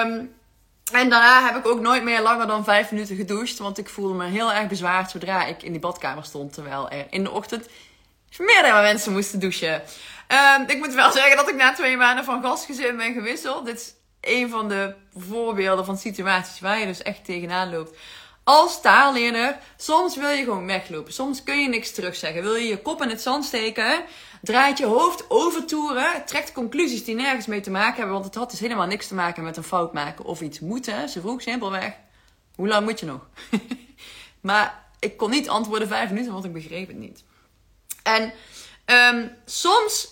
[0.05, 0.37] Um,
[0.91, 3.57] en daarna heb ik ook nooit meer langer dan vijf minuten gedoucht.
[3.57, 6.53] Want ik voelde me heel erg bezwaard zodra ik in die badkamer stond.
[6.53, 7.67] Terwijl er in de ochtend
[8.37, 9.81] meerdere mensen moesten douchen.
[10.57, 13.65] Um, ik moet wel zeggen dat ik na twee maanden van gastgezin ben gewisseld.
[13.65, 17.97] Dit is een van de voorbeelden van situaties waar je dus echt tegenaan loopt.
[18.49, 21.13] Als taalleerder, soms wil je gewoon weglopen.
[21.13, 22.41] Soms kun je niks terugzeggen.
[22.41, 24.03] Wil je je kop in het zand steken?
[24.41, 28.51] draait je hoofd overtoeren, trekt conclusies die nergens mee te maken hebben, want het had
[28.51, 31.09] dus helemaal niks te maken met een fout maken of iets moeten.
[31.09, 31.93] Ze vroeg simpelweg,
[32.55, 33.27] hoe lang moet je nog?
[34.41, 37.23] maar ik kon niet antwoorden vijf minuten, want ik begreep het niet.
[38.03, 38.33] En
[38.85, 40.07] um, soms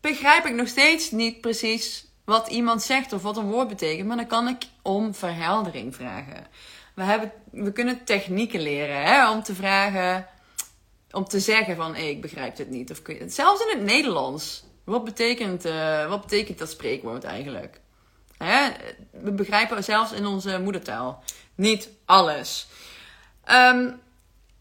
[0.00, 4.16] begrijp ik nog steeds niet precies wat iemand zegt of wat een woord betekent, maar
[4.16, 6.46] dan kan ik om verheldering vragen.
[7.02, 10.26] We, hebben, we kunnen technieken leren hè, om te vragen
[11.12, 12.90] om te zeggen van ik begrijp dit niet.
[12.90, 14.64] Of kun je, zelfs in het Nederlands.
[14.84, 17.80] Wat betekent, uh, wat betekent dat spreekwoord eigenlijk?
[18.36, 18.68] Hè?
[19.10, 21.22] We begrijpen zelfs in onze moedertaal
[21.54, 22.66] niet alles.
[23.50, 24.00] Um,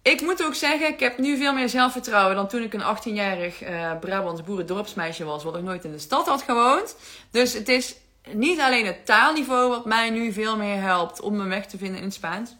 [0.02, 3.64] ik moet ook zeggen, ik heb nu veel meer zelfvertrouwen dan toen ik een 18-jarig
[3.64, 6.96] uh, Brabants boerendorpsmeisje was, wat ik nooit in de stad had gewoond.
[7.32, 7.96] Dus het is
[8.30, 11.98] niet alleen het taalniveau wat mij nu veel meer helpt om mijn weg te vinden
[11.98, 12.56] in het Spaans.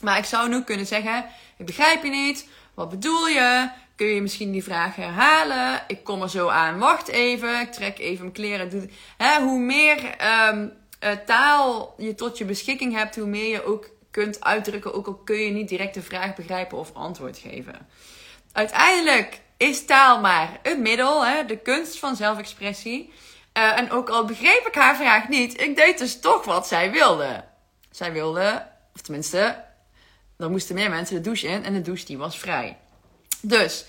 [0.00, 1.24] Maar ik zou nu kunnen zeggen,
[1.56, 3.70] ik begrijp je niet, wat bedoel je?
[3.96, 5.82] Kun je misschien die vraag herhalen?
[5.86, 6.78] Ik kom er zo aan.
[6.78, 7.60] Wacht even.
[7.60, 8.90] Ik trek even mijn kleren.
[9.42, 10.16] Hoe meer
[10.50, 10.72] um,
[11.26, 14.94] taal je tot je beschikking hebt, hoe meer je ook kunt uitdrukken.
[14.94, 17.88] Ook al kun je niet direct de vraag begrijpen of antwoord geven.
[18.52, 23.12] Uiteindelijk is taal maar een middel, de kunst van zelfexpressie.
[23.58, 26.90] Uh, en ook al begreep ik haar vraag niet, ik deed dus toch wat zij
[26.90, 27.44] wilde.
[27.90, 29.64] Zij wilde, of tenminste,
[30.36, 32.76] dan moesten meer mensen de douche in en de douche die was vrij.
[33.40, 33.84] Dus,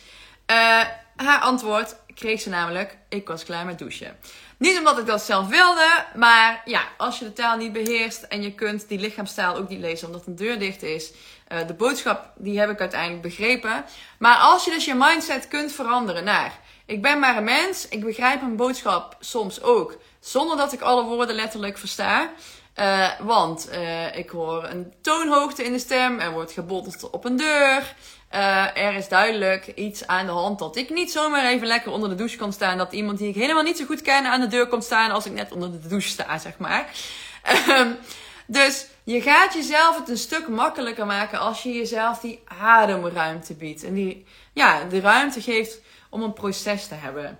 [0.51, 0.83] uh,
[1.15, 4.17] haar antwoord kreeg ze namelijk, ik was klaar met douchen.
[4.57, 8.41] Niet omdat ik dat zelf wilde, maar ja, als je de taal niet beheerst en
[8.41, 11.11] je kunt die lichaamstaal ook niet lezen omdat een deur dicht is.
[11.51, 13.85] Uh, de boodschap, die heb ik uiteindelijk begrepen.
[14.19, 18.03] Maar als je dus je mindset kunt veranderen naar, ik ben maar een mens, ik
[18.03, 22.31] begrijp een boodschap soms ook, zonder dat ik alle woorden letterlijk versta.
[22.79, 26.19] Uh, want uh, ik hoor een toonhoogte in de stem.
[26.19, 27.95] Er wordt gebotteld op een deur.
[28.33, 32.09] Uh, er is duidelijk iets aan de hand dat ik niet zomaar even lekker onder
[32.09, 32.77] de douche kan staan.
[32.77, 35.25] Dat iemand die ik helemaal niet zo goed ken aan de deur komt staan als
[35.25, 36.89] ik net onder de douche sta, zeg maar.
[37.69, 37.97] Um,
[38.47, 43.83] dus je gaat jezelf het een stuk makkelijker maken als je jezelf die ademruimte biedt.
[43.83, 45.79] En die, ja, de ruimte geeft
[46.15, 47.37] om een proces te hebben.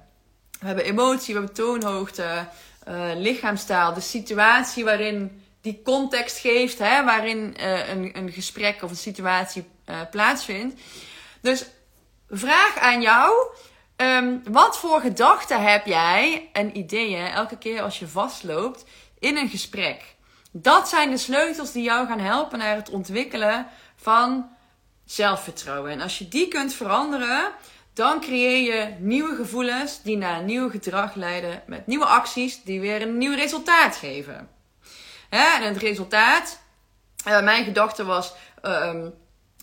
[0.59, 2.47] We hebben emotie, we hebben toonhoogte.
[2.87, 8.89] uh, lichaamstaal, de situatie waarin die context geeft, hè, waarin uh, een, een gesprek of
[8.89, 10.81] een situatie uh, plaatsvindt.
[11.41, 11.65] Dus
[12.29, 13.47] vraag aan jou,
[13.95, 18.85] um, wat voor gedachten heb jij en ideeën elke keer als je vastloopt
[19.19, 20.15] in een gesprek?
[20.51, 24.49] Dat zijn de sleutels die jou gaan helpen naar het ontwikkelen van
[25.05, 25.91] zelfvertrouwen.
[25.91, 27.51] En als je die kunt veranderen,
[27.95, 33.01] dan creëer je nieuwe gevoelens die naar nieuw gedrag leiden met nieuwe acties die weer
[33.01, 34.49] een nieuw resultaat geven.
[35.29, 35.63] Hè?
[35.63, 36.59] En het resultaat,
[37.27, 39.05] uh, mijn gedachte was, uh,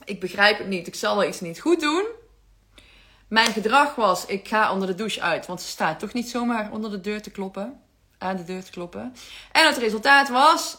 [0.05, 2.05] ik begrijp het niet, ik zal wel iets niet goed doen.
[3.29, 6.71] Mijn gedrag was, ik ga onder de douche uit, want ze staat toch niet zomaar
[6.71, 7.81] onder de deur te kloppen,
[8.19, 9.15] aan de deur te kloppen.
[9.53, 10.79] En het resultaat was,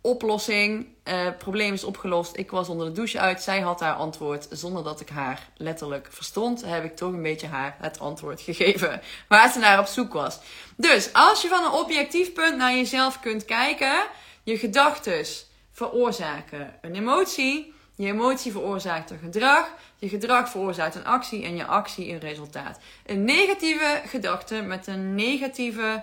[0.00, 0.94] oplossing.
[1.08, 2.36] Uh, probleem is opgelost.
[2.36, 3.42] Ik was onder de douche uit.
[3.42, 4.46] Zij had haar antwoord.
[4.50, 9.00] Zonder dat ik haar letterlijk verstond, heb ik toch een beetje haar het antwoord gegeven.
[9.28, 10.38] Waar ze naar op zoek was.
[10.76, 14.02] Dus als je van een objectief punt naar jezelf kunt kijken.
[14.42, 15.26] Je gedachten
[15.72, 17.74] veroorzaken een emotie.
[17.94, 19.68] Je emotie veroorzaakt een gedrag.
[19.98, 21.44] Je gedrag veroorzaakt een actie.
[21.44, 22.78] En je actie een resultaat.
[23.06, 26.02] Een negatieve gedachte met een negatieve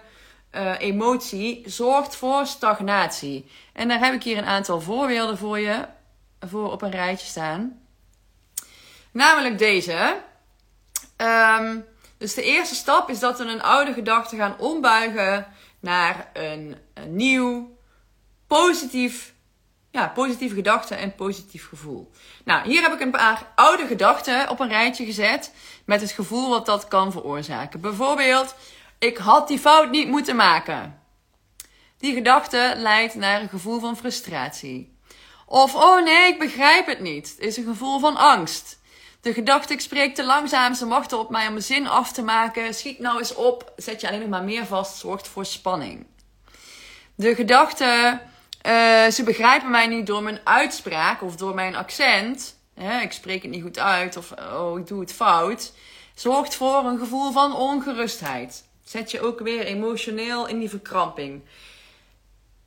[0.55, 3.51] uh, emotie zorgt voor stagnatie.
[3.73, 5.85] En daar heb ik hier een aantal voorbeelden voor je
[6.39, 7.81] voor op een rijtje staan.
[9.11, 10.21] Namelijk deze.
[11.17, 11.85] Um,
[12.17, 15.47] dus de eerste stap is dat we een oude gedachte gaan ombuigen
[15.79, 17.77] naar een, een nieuw,
[18.47, 19.33] positief,
[19.91, 22.11] ja, positieve gedachte en positief gevoel.
[22.45, 25.53] Nou, hier heb ik een paar oude gedachten op een rijtje gezet
[25.85, 27.81] met het gevoel wat dat kan veroorzaken.
[27.81, 28.55] Bijvoorbeeld,
[29.03, 31.01] ik had die fout niet moeten maken.
[31.97, 34.97] Die gedachte leidt naar een gevoel van frustratie.
[35.45, 37.35] Of, oh nee, ik begrijp het niet.
[37.37, 38.81] Is een gevoel van angst.
[39.21, 42.23] De gedachte, ik spreek te langzaam, ze wachten op mij om mijn zin af te
[42.23, 42.73] maken.
[42.73, 46.05] Schiet nou eens op, zet je alleen nog maar meer vast, zorgt voor spanning.
[47.15, 48.19] De gedachte,
[48.65, 52.57] uh, ze begrijpen mij niet door mijn uitspraak of door mijn accent.
[52.73, 55.73] Hè, ik spreek het niet goed uit of oh, ik doe het fout.
[56.15, 61.41] Zorgt voor een gevoel van ongerustheid zet je ook weer emotioneel in die verkramping.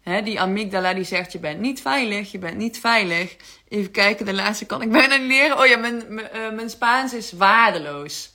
[0.00, 3.36] He, die amygdala die zegt, je bent niet veilig, je bent niet veilig.
[3.68, 5.58] Even kijken, de laatste kan ik bijna niet leren.
[5.58, 8.32] Oh ja, mijn, uh, mijn Spaans is waardeloos.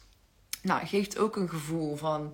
[0.62, 2.34] Nou, geeft ook een gevoel van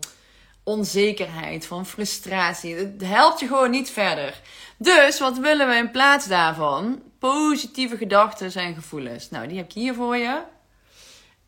[0.63, 2.75] onzekerheid, van frustratie.
[2.75, 4.41] Het helpt je gewoon niet verder.
[4.77, 7.01] Dus wat willen we in plaats daarvan?
[7.19, 9.29] Positieve gedachten en gevoelens.
[9.29, 10.41] Nou, die heb ik hier voor je.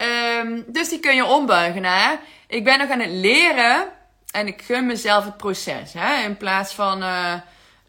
[0.02, 2.20] Um, dus die kun je ombuigen naar.
[2.48, 3.92] Ik ben nog aan het leren
[4.32, 5.94] en ik gun mezelf het proces.
[5.94, 6.24] Hè?
[6.24, 7.36] In plaats van, uh,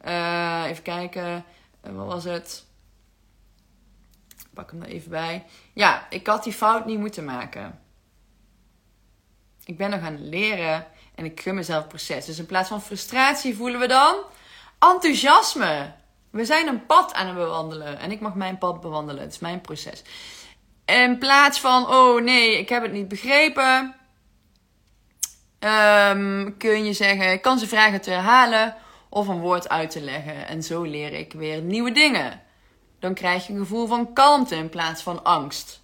[0.05, 1.45] uh, even kijken,
[1.87, 2.65] uh, wat was het?
[4.55, 5.45] Pak hem er even bij.
[5.75, 7.81] Ja, ik had die fout niet moeten maken.
[9.65, 12.25] Ik ben nog aan het leren en ik gun mezelf het proces.
[12.25, 14.17] Dus in plaats van frustratie voelen we dan
[14.79, 15.93] enthousiasme.
[16.31, 19.23] We zijn een pad aan het bewandelen en ik mag mijn pad bewandelen.
[19.23, 20.03] Het is mijn proces.
[20.91, 23.95] In plaats van, oh nee, ik heb het niet begrepen,
[25.61, 28.75] um, kun je zeggen, ik kan ze vragen te herhalen
[29.09, 30.47] of een woord uit te leggen.
[30.47, 32.43] En zo leer ik weer nieuwe dingen.
[32.99, 35.81] Dan krijg je een gevoel van kalmte in plaats van angst.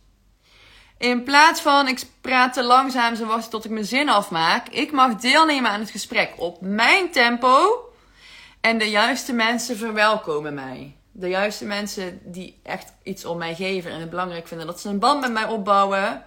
[0.99, 4.69] In plaats van ik praat te langzaam, ze wachten tot ik mijn zin afmaak.
[4.69, 7.81] Ik mag deelnemen aan het gesprek op mijn tempo.
[8.61, 13.91] En de juiste mensen verwelkomen mij de juiste mensen die echt iets om mij geven
[13.91, 16.25] en het belangrijk vinden dat ze een band met mij opbouwen,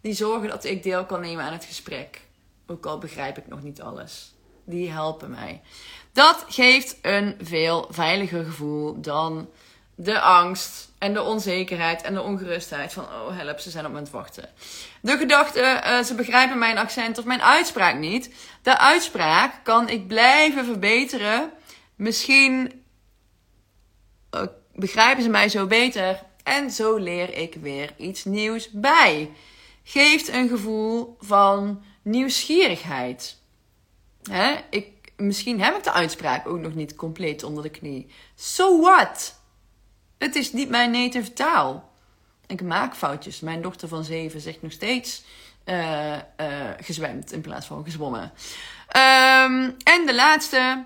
[0.00, 2.20] die zorgen dat ik deel kan nemen aan het gesprek.
[2.66, 4.34] Ook al begrijp ik nog niet alles.
[4.64, 5.60] Die helpen mij.
[6.12, 9.48] Dat geeft een veel veiliger gevoel dan
[9.94, 14.02] de angst en de onzekerheid en de ongerustheid van oh help, ze zijn op me
[14.10, 14.48] wachten.
[15.00, 18.34] De gedachte, uh, ze begrijpen mijn accent of mijn uitspraak niet.
[18.62, 21.50] De uitspraak kan ik blijven verbeteren.
[21.96, 22.83] Misschien
[24.74, 26.22] begrijpen ze mij zo beter.
[26.42, 29.30] En zo leer ik weer iets nieuws bij.
[29.82, 33.38] Geeft een gevoel van nieuwsgierigheid.
[34.22, 34.54] Hè?
[34.70, 38.10] Ik, misschien heb ik de uitspraak ook nog niet compleet onder de knie.
[38.34, 39.40] So what?
[40.18, 41.92] Het is niet mijn native taal.
[42.46, 43.40] Ik maak foutjes.
[43.40, 45.24] Mijn dochter van zeven zegt nog steeds
[45.64, 46.16] uh,
[46.80, 48.22] gezwemd in plaats van gezwommen.
[48.22, 50.84] Um, en de laatste.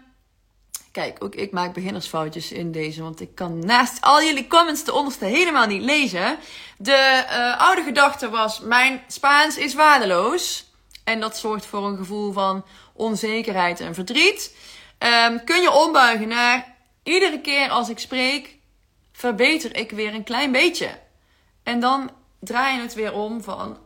[0.92, 4.92] Kijk, ook ik maak beginnersfoutjes in deze, want ik kan naast al jullie comments de
[4.92, 6.38] onderste helemaal niet lezen.
[6.78, 10.66] De uh, oude gedachte was: mijn Spaans is waardeloos.
[11.04, 14.56] En dat zorgt voor een gevoel van onzekerheid en verdriet.
[14.98, 18.56] Um, kun je ombuigen naar iedere keer als ik spreek,
[19.12, 20.98] verbeter ik weer een klein beetje.
[21.62, 22.10] En dan
[22.40, 23.78] draai je het weer om van: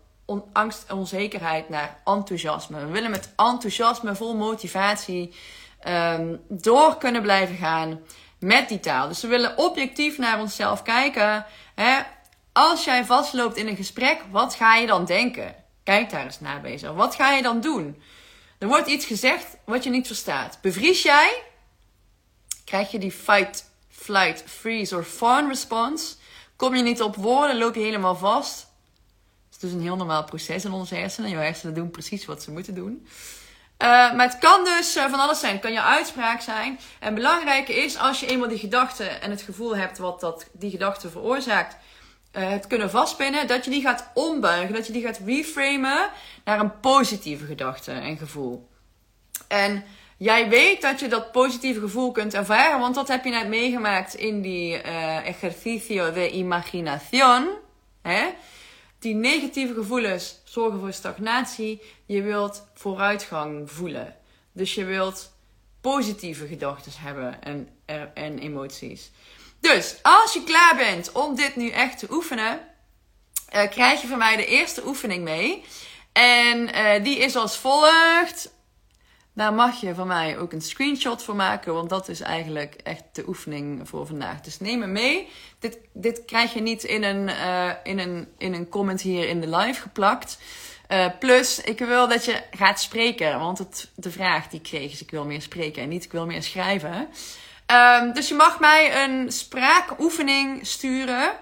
[0.52, 2.86] angst en onzekerheid naar enthousiasme.
[2.86, 5.34] We willen met enthousiasme, vol motivatie,
[5.88, 8.00] um, door kunnen blijven gaan
[8.38, 9.08] met die taal.
[9.08, 11.46] Dus we willen objectief naar onszelf kijken.
[11.74, 12.00] Hè?
[12.52, 15.54] Als jij vastloopt in een gesprek, wat ga je dan denken?
[15.84, 16.92] Kijk daar eens naar bezig.
[16.92, 18.02] Wat ga je dan doen?
[18.58, 20.58] Er wordt iets gezegd wat je niet verstaat.
[20.60, 21.42] Bevries jij?
[22.64, 26.14] Krijg je die fight, flight, freeze of fawn response?
[26.56, 28.60] Kom je niet op woorden, loop je helemaal vast?
[29.46, 31.30] Het is dus een heel normaal proces in onze hersenen.
[31.30, 33.06] Je hersenen doen precies wat ze moeten doen.
[33.82, 35.52] Uh, maar het kan dus uh, van alles zijn.
[35.52, 36.78] Het kan je uitspraak zijn.
[36.98, 40.70] En belangrijk is, als je eenmaal die gedachte en het gevoel hebt wat dat, die
[40.70, 41.76] gedachte veroorzaakt,
[42.32, 44.74] uh, het kunnen vastpinnen, dat je die gaat ombuigen.
[44.74, 46.08] Dat je die gaat reframen
[46.44, 48.68] naar een positieve gedachte en gevoel.
[49.48, 49.84] En
[50.16, 54.14] jij weet dat je dat positieve gevoel kunt ervaren, want dat heb je net meegemaakt
[54.14, 54.82] in die
[55.22, 57.48] ejercicio de imaginación.
[58.02, 58.28] Hè?
[58.98, 61.82] Die negatieve gevoelens zorgen voor stagnatie.
[62.06, 64.16] Je wilt vooruitgang voelen.
[64.52, 65.32] Dus je wilt
[65.80, 67.68] positieve gedachten hebben en,
[68.14, 69.10] en emoties.
[69.60, 72.60] Dus als je klaar bent om dit nu echt te oefenen,
[73.54, 75.64] uh, krijg je van mij de eerste oefening mee.
[76.12, 78.54] En uh, die is als volgt.
[79.34, 83.02] Daar mag je van mij ook een screenshot voor maken, want dat is eigenlijk echt
[83.12, 84.40] de oefening voor vandaag.
[84.40, 85.28] Dus neem me mee.
[85.58, 89.40] Dit, dit krijg je niet in een, uh, in, een, in een comment hier in
[89.40, 90.38] de live geplakt.
[90.88, 95.02] Uh, plus, ik wil dat je gaat spreken, want het, de vraag die kreeg is:
[95.02, 97.08] ik wil meer spreken en niet ik wil meer schrijven.
[97.66, 101.32] Um, dus je mag mij een spraakoefening sturen.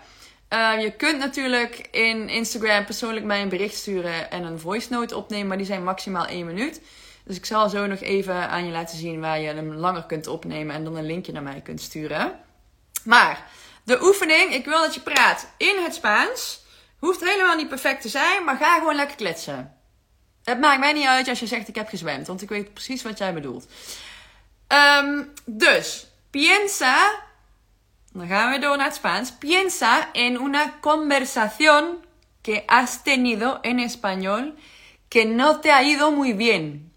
[0.55, 5.17] Uh, je kunt natuurlijk in Instagram persoonlijk mij een bericht sturen en een voice note
[5.17, 6.81] opnemen, maar die zijn maximaal één minuut.
[7.31, 10.27] Dus ik zal zo nog even aan je laten zien waar je hem langer kunt
[10.27, 12.41] opnemen en dan een linkje naar mij kunt sturen.
[13.05, 13.51] Maar
[13.85, 16.65] de oefening, ik wil dat je praat in het Spaans.
[16.99, 19.77] Hoeft helemaal niet perfect te zijn, maar ga gewoon lekker kletsen.
[20.45, 23.03] Het maakt mij niet uit als je zegt ik heb gezwemd, want ik weet precies
[23.03, 23.67] wat jij bedoelt.
[24.69, 27.23] Um, dus, piensa,
[28.13, 29.33] dan gaan we door naar het Spaans.
[29.33, 31.97] Piensa en una conversación
[32.43, 34.55] que has tenido en español
[35.09, 36.90] que no te ha ido muy bien.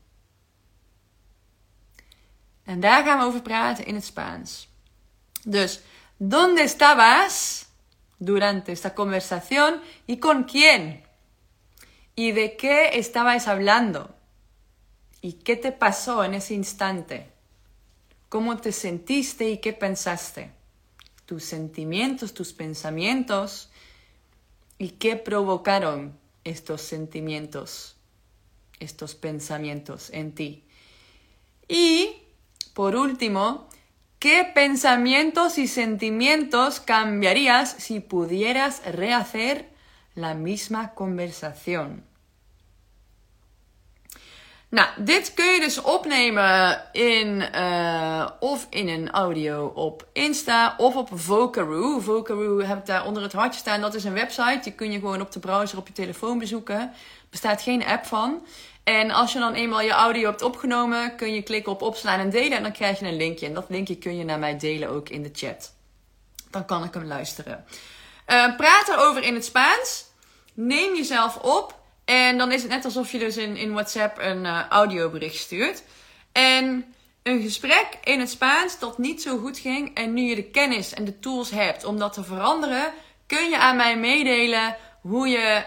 [2.65, 4.67] En daar gaan we over praten in het Spaans.
[6.17, 7.65] ¿dónde estabas
[8.17, 11.03] durante esta conversación y con quién?
[12.15, 14.15] ¿Y de qué estabais hablando?
[15.21, 17.29] ¿Y qué te pasó en ese instante?
[18.29, 20.51] ¿Cómo te sentiste y qué pensaste?
[21.25, 23.69] Tus sentimientos, tus pensamientos
[24.77, 27.95] y qué provocaron estos sentimientos,
[28.79, 30.63] estos pensamientos en ti.
[31.67, 32.22] Y
[32.73, 33.67] por último,
[34.19, 39.69] ¿qué pensamientos y sentimientos cambiarías si pudieras rehacer
[40.15, 42.03] la misma conversación?
[44.73, 50.95] Nou, dit kun je dus opnemen in uh, of in een audio op Insta of
[50.95, 51.99] op Vocaroo.
[51.99, 53.81] Vocaroo heb ik daar onder het hartje staan.
[53.81, 54.59] Dat is een website.
[54.63, 56.79] Die kun je gewoon op de browser op je telefoon bezoeken.
[56.79, 56.89] Er
[57.29, 58.45] bestaat geen app van.
[58.83, 62.29] En als je dan eenmaal je audio hebt opgenomen, kun je klikken op opslaan en
[62.29, 62.57] delen.
[62.57, 63.45] En dan krijg je een linkje.
[63.45, 65.73] En dat linkje kun je naar mij delen ook in de chat.
[66.49, 67.65] Dan kan ik hem luisteren.
[68.27, 70.05] Uh, praat erover in het Spaans.
[70.53, 71.81] Neem jezelf op.
[72.05, 75.83] En dan is het net alsof je dus in, in WhatsApp een uh, audiobericht stuurt.
[76.31, 79.95] En een gesprek in het Spaans dat niet zo goed ging.
[79.95, 82.93] En nu je de kennis en de tools hebt om dat te veranderen,
[83.27, 85.63] kun je aan mij meedelen hoe je,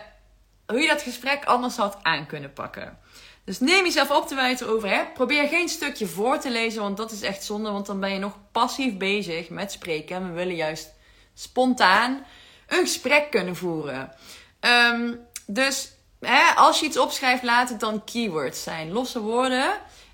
[0.67, 2.99] hoe je dat gesprek anders had aan kunnen pakken.
[3.47, 4.89] Dus neem jezelf op te wijten over.
[4.89, 5.05] Hè?
[5.15, 7.71] Probeer geen stukje voor te lezen, want dat is echt zonde.
[7.71, 10.17] Want dan ben je nog passief bezig met spreken.
[10.17, 10.93] En we willen juist
[11.35, 12.27] spontaan
[12.67, 14.13] een gesprek kunnen voeren.
[14.61, 18.93] Um, dus hè, als je iets opschrijft, laat het dan keywords zijn.
[18.93, 19.71] Losse woorden.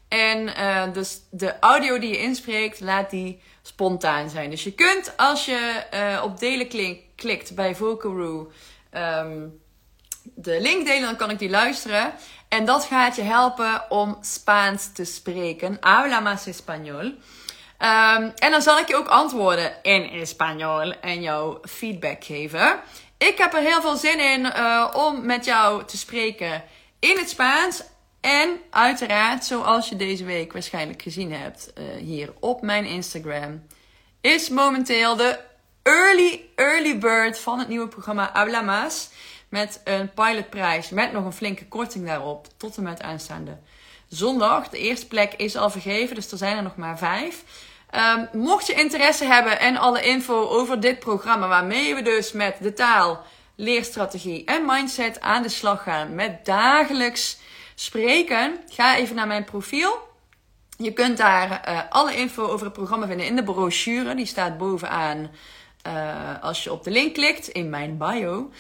[0.08, 4.50] En uh, dus de audio die je inspreekt, laat die spontaan zijn.
[4.50, 8.52] Dus je kunt als je uh, op delen klikt bij Vocalroo
[8.94, 9.60] um,
[10.34, 12.12] de link delen, dan kan ik die luisteren.
[12.52, 15.76] En dat gaat je helpen om Spaans te spreken.
[15.80, 17.04] Habla más español.
[17.04, 22.80] Um, en dan zal ik je ook antwoorden in Español en jou feedback geven.
[23.18, 26.64] Ik heb er heel veel zin in uh, om met jou te spreken
[26.98, 27.82] in het Spaans.
[28.20, 33.66] En uiteraard, zoals je deze week waarschijnlijk gezien hebt uh, hier op mijn Instagram,
[34.20, 35.38] is momenteel de
[35.82, 39.10] early, early bird van het nieuwe programma Habla Más.
[39.52, 43.58] Met een pilotprijs met nog een flinke korting daarop tot en met aanstaande
[44.08, 44.68] zondag.
[44.68, 47.44] De eerste plek is al vergeven, dus er zijn er nog maar vijf.
[47.94, 52.56] Um, mocht je interesse hebben en alle info over dit programma, waarmee we dus met
[52.60, 53.20] de taal
[53.54, 57.38] leerstrategie en mindset aan de slag gaan met dagelijks
[57.74, 59.98] spreken, ga even naar mijn profiel.
[60.76, 64.14] Je kunt daar uh, alle info over het programma vinden in de brochure.
[64.14, 65.30] Die staat bovenaan
[65.86, 68.50] uh, als je op de link klikt in mijn bio.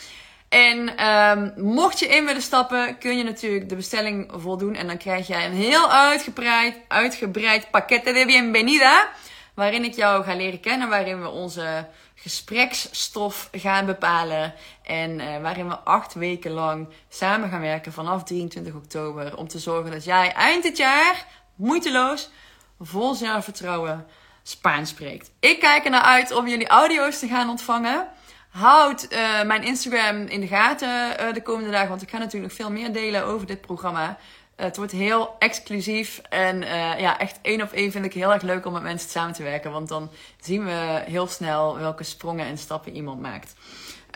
[0.52, 4.74] En um, mocht je in willen stappen, kun je natuurlijk de bestelling voldoen.
[4.74, 9.08] En dan krijg jij een heel uitgebreid, uitgebreid pakkette de bienvenida.
[9.54, 14.54] Waarin ik jou ga leren kennen, waarin we onze gespreksstof gaan bepalen.
[14.82, 19.36] En uh, waarin we acht weken lang samen gaan werken vanaf 23 oktober.
[19.36, 21.26] Om te zorgen dat jij eind dit jaar
[21.56, 22.30] moeiteloos,
[22.80, 24.06] vol zelfvertrouwen
[24.42, 25.30] Spaans spreekt.
[25.40, 28.08] Ik kijk er naar uit om jullie audio's te gaan ontvangen.
[28.52, 32.44] Houd uh, mijn Instagram in de gaten uh, de komende dagen, want ik ga natuurlijk
[32.44, 34.18] nog veel meer delen over dit programma.
[34.56, 36.60] Het wordt heel exclusief en
[36.98, 39.42] ja, echt één op één vind ik heel erg leuk om met mensen samen te
[39.42, 43.54] werken, want dan zien we heel snel welke sprongen en stappen iemand maakt.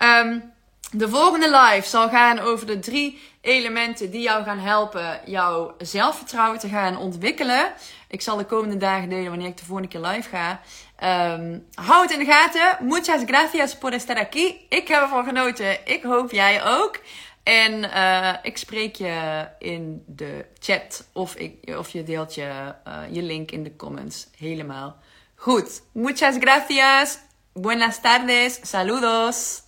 [0.02, 0.52] Um,
[0.90, 6.58] de volgende live zal gaan over de drie elementen die jou gaan helpen jouw zelfvertrouwen
[6.58, 7.72] te gaan ontwikkelen.
[8.08, 10.60] Ik zal de komende dagen delen wanneer ik de volgende keer live ga.
[11.04, 12.86] Um, het in de gaten.
[12.86, 14.66] Muchas gracias por estar aquí.
[14.68, 15.86] Ik heb ervan genoten.
[15.86, 16.98] Ik hoop jij ook.
[17.42, 22.98] En uh, ik spreek je in de chat of, ik, of je deelt je, uh,
[23.10, 24.26] je link in de comments.
[24.38, 24.96] Helemaal
[25.34, 25.82] goed.
[25.92, 27.18] Muchas gracias.
[27.52, 28.58] Buenas tardes.
[28.62, 29.65] Saludos.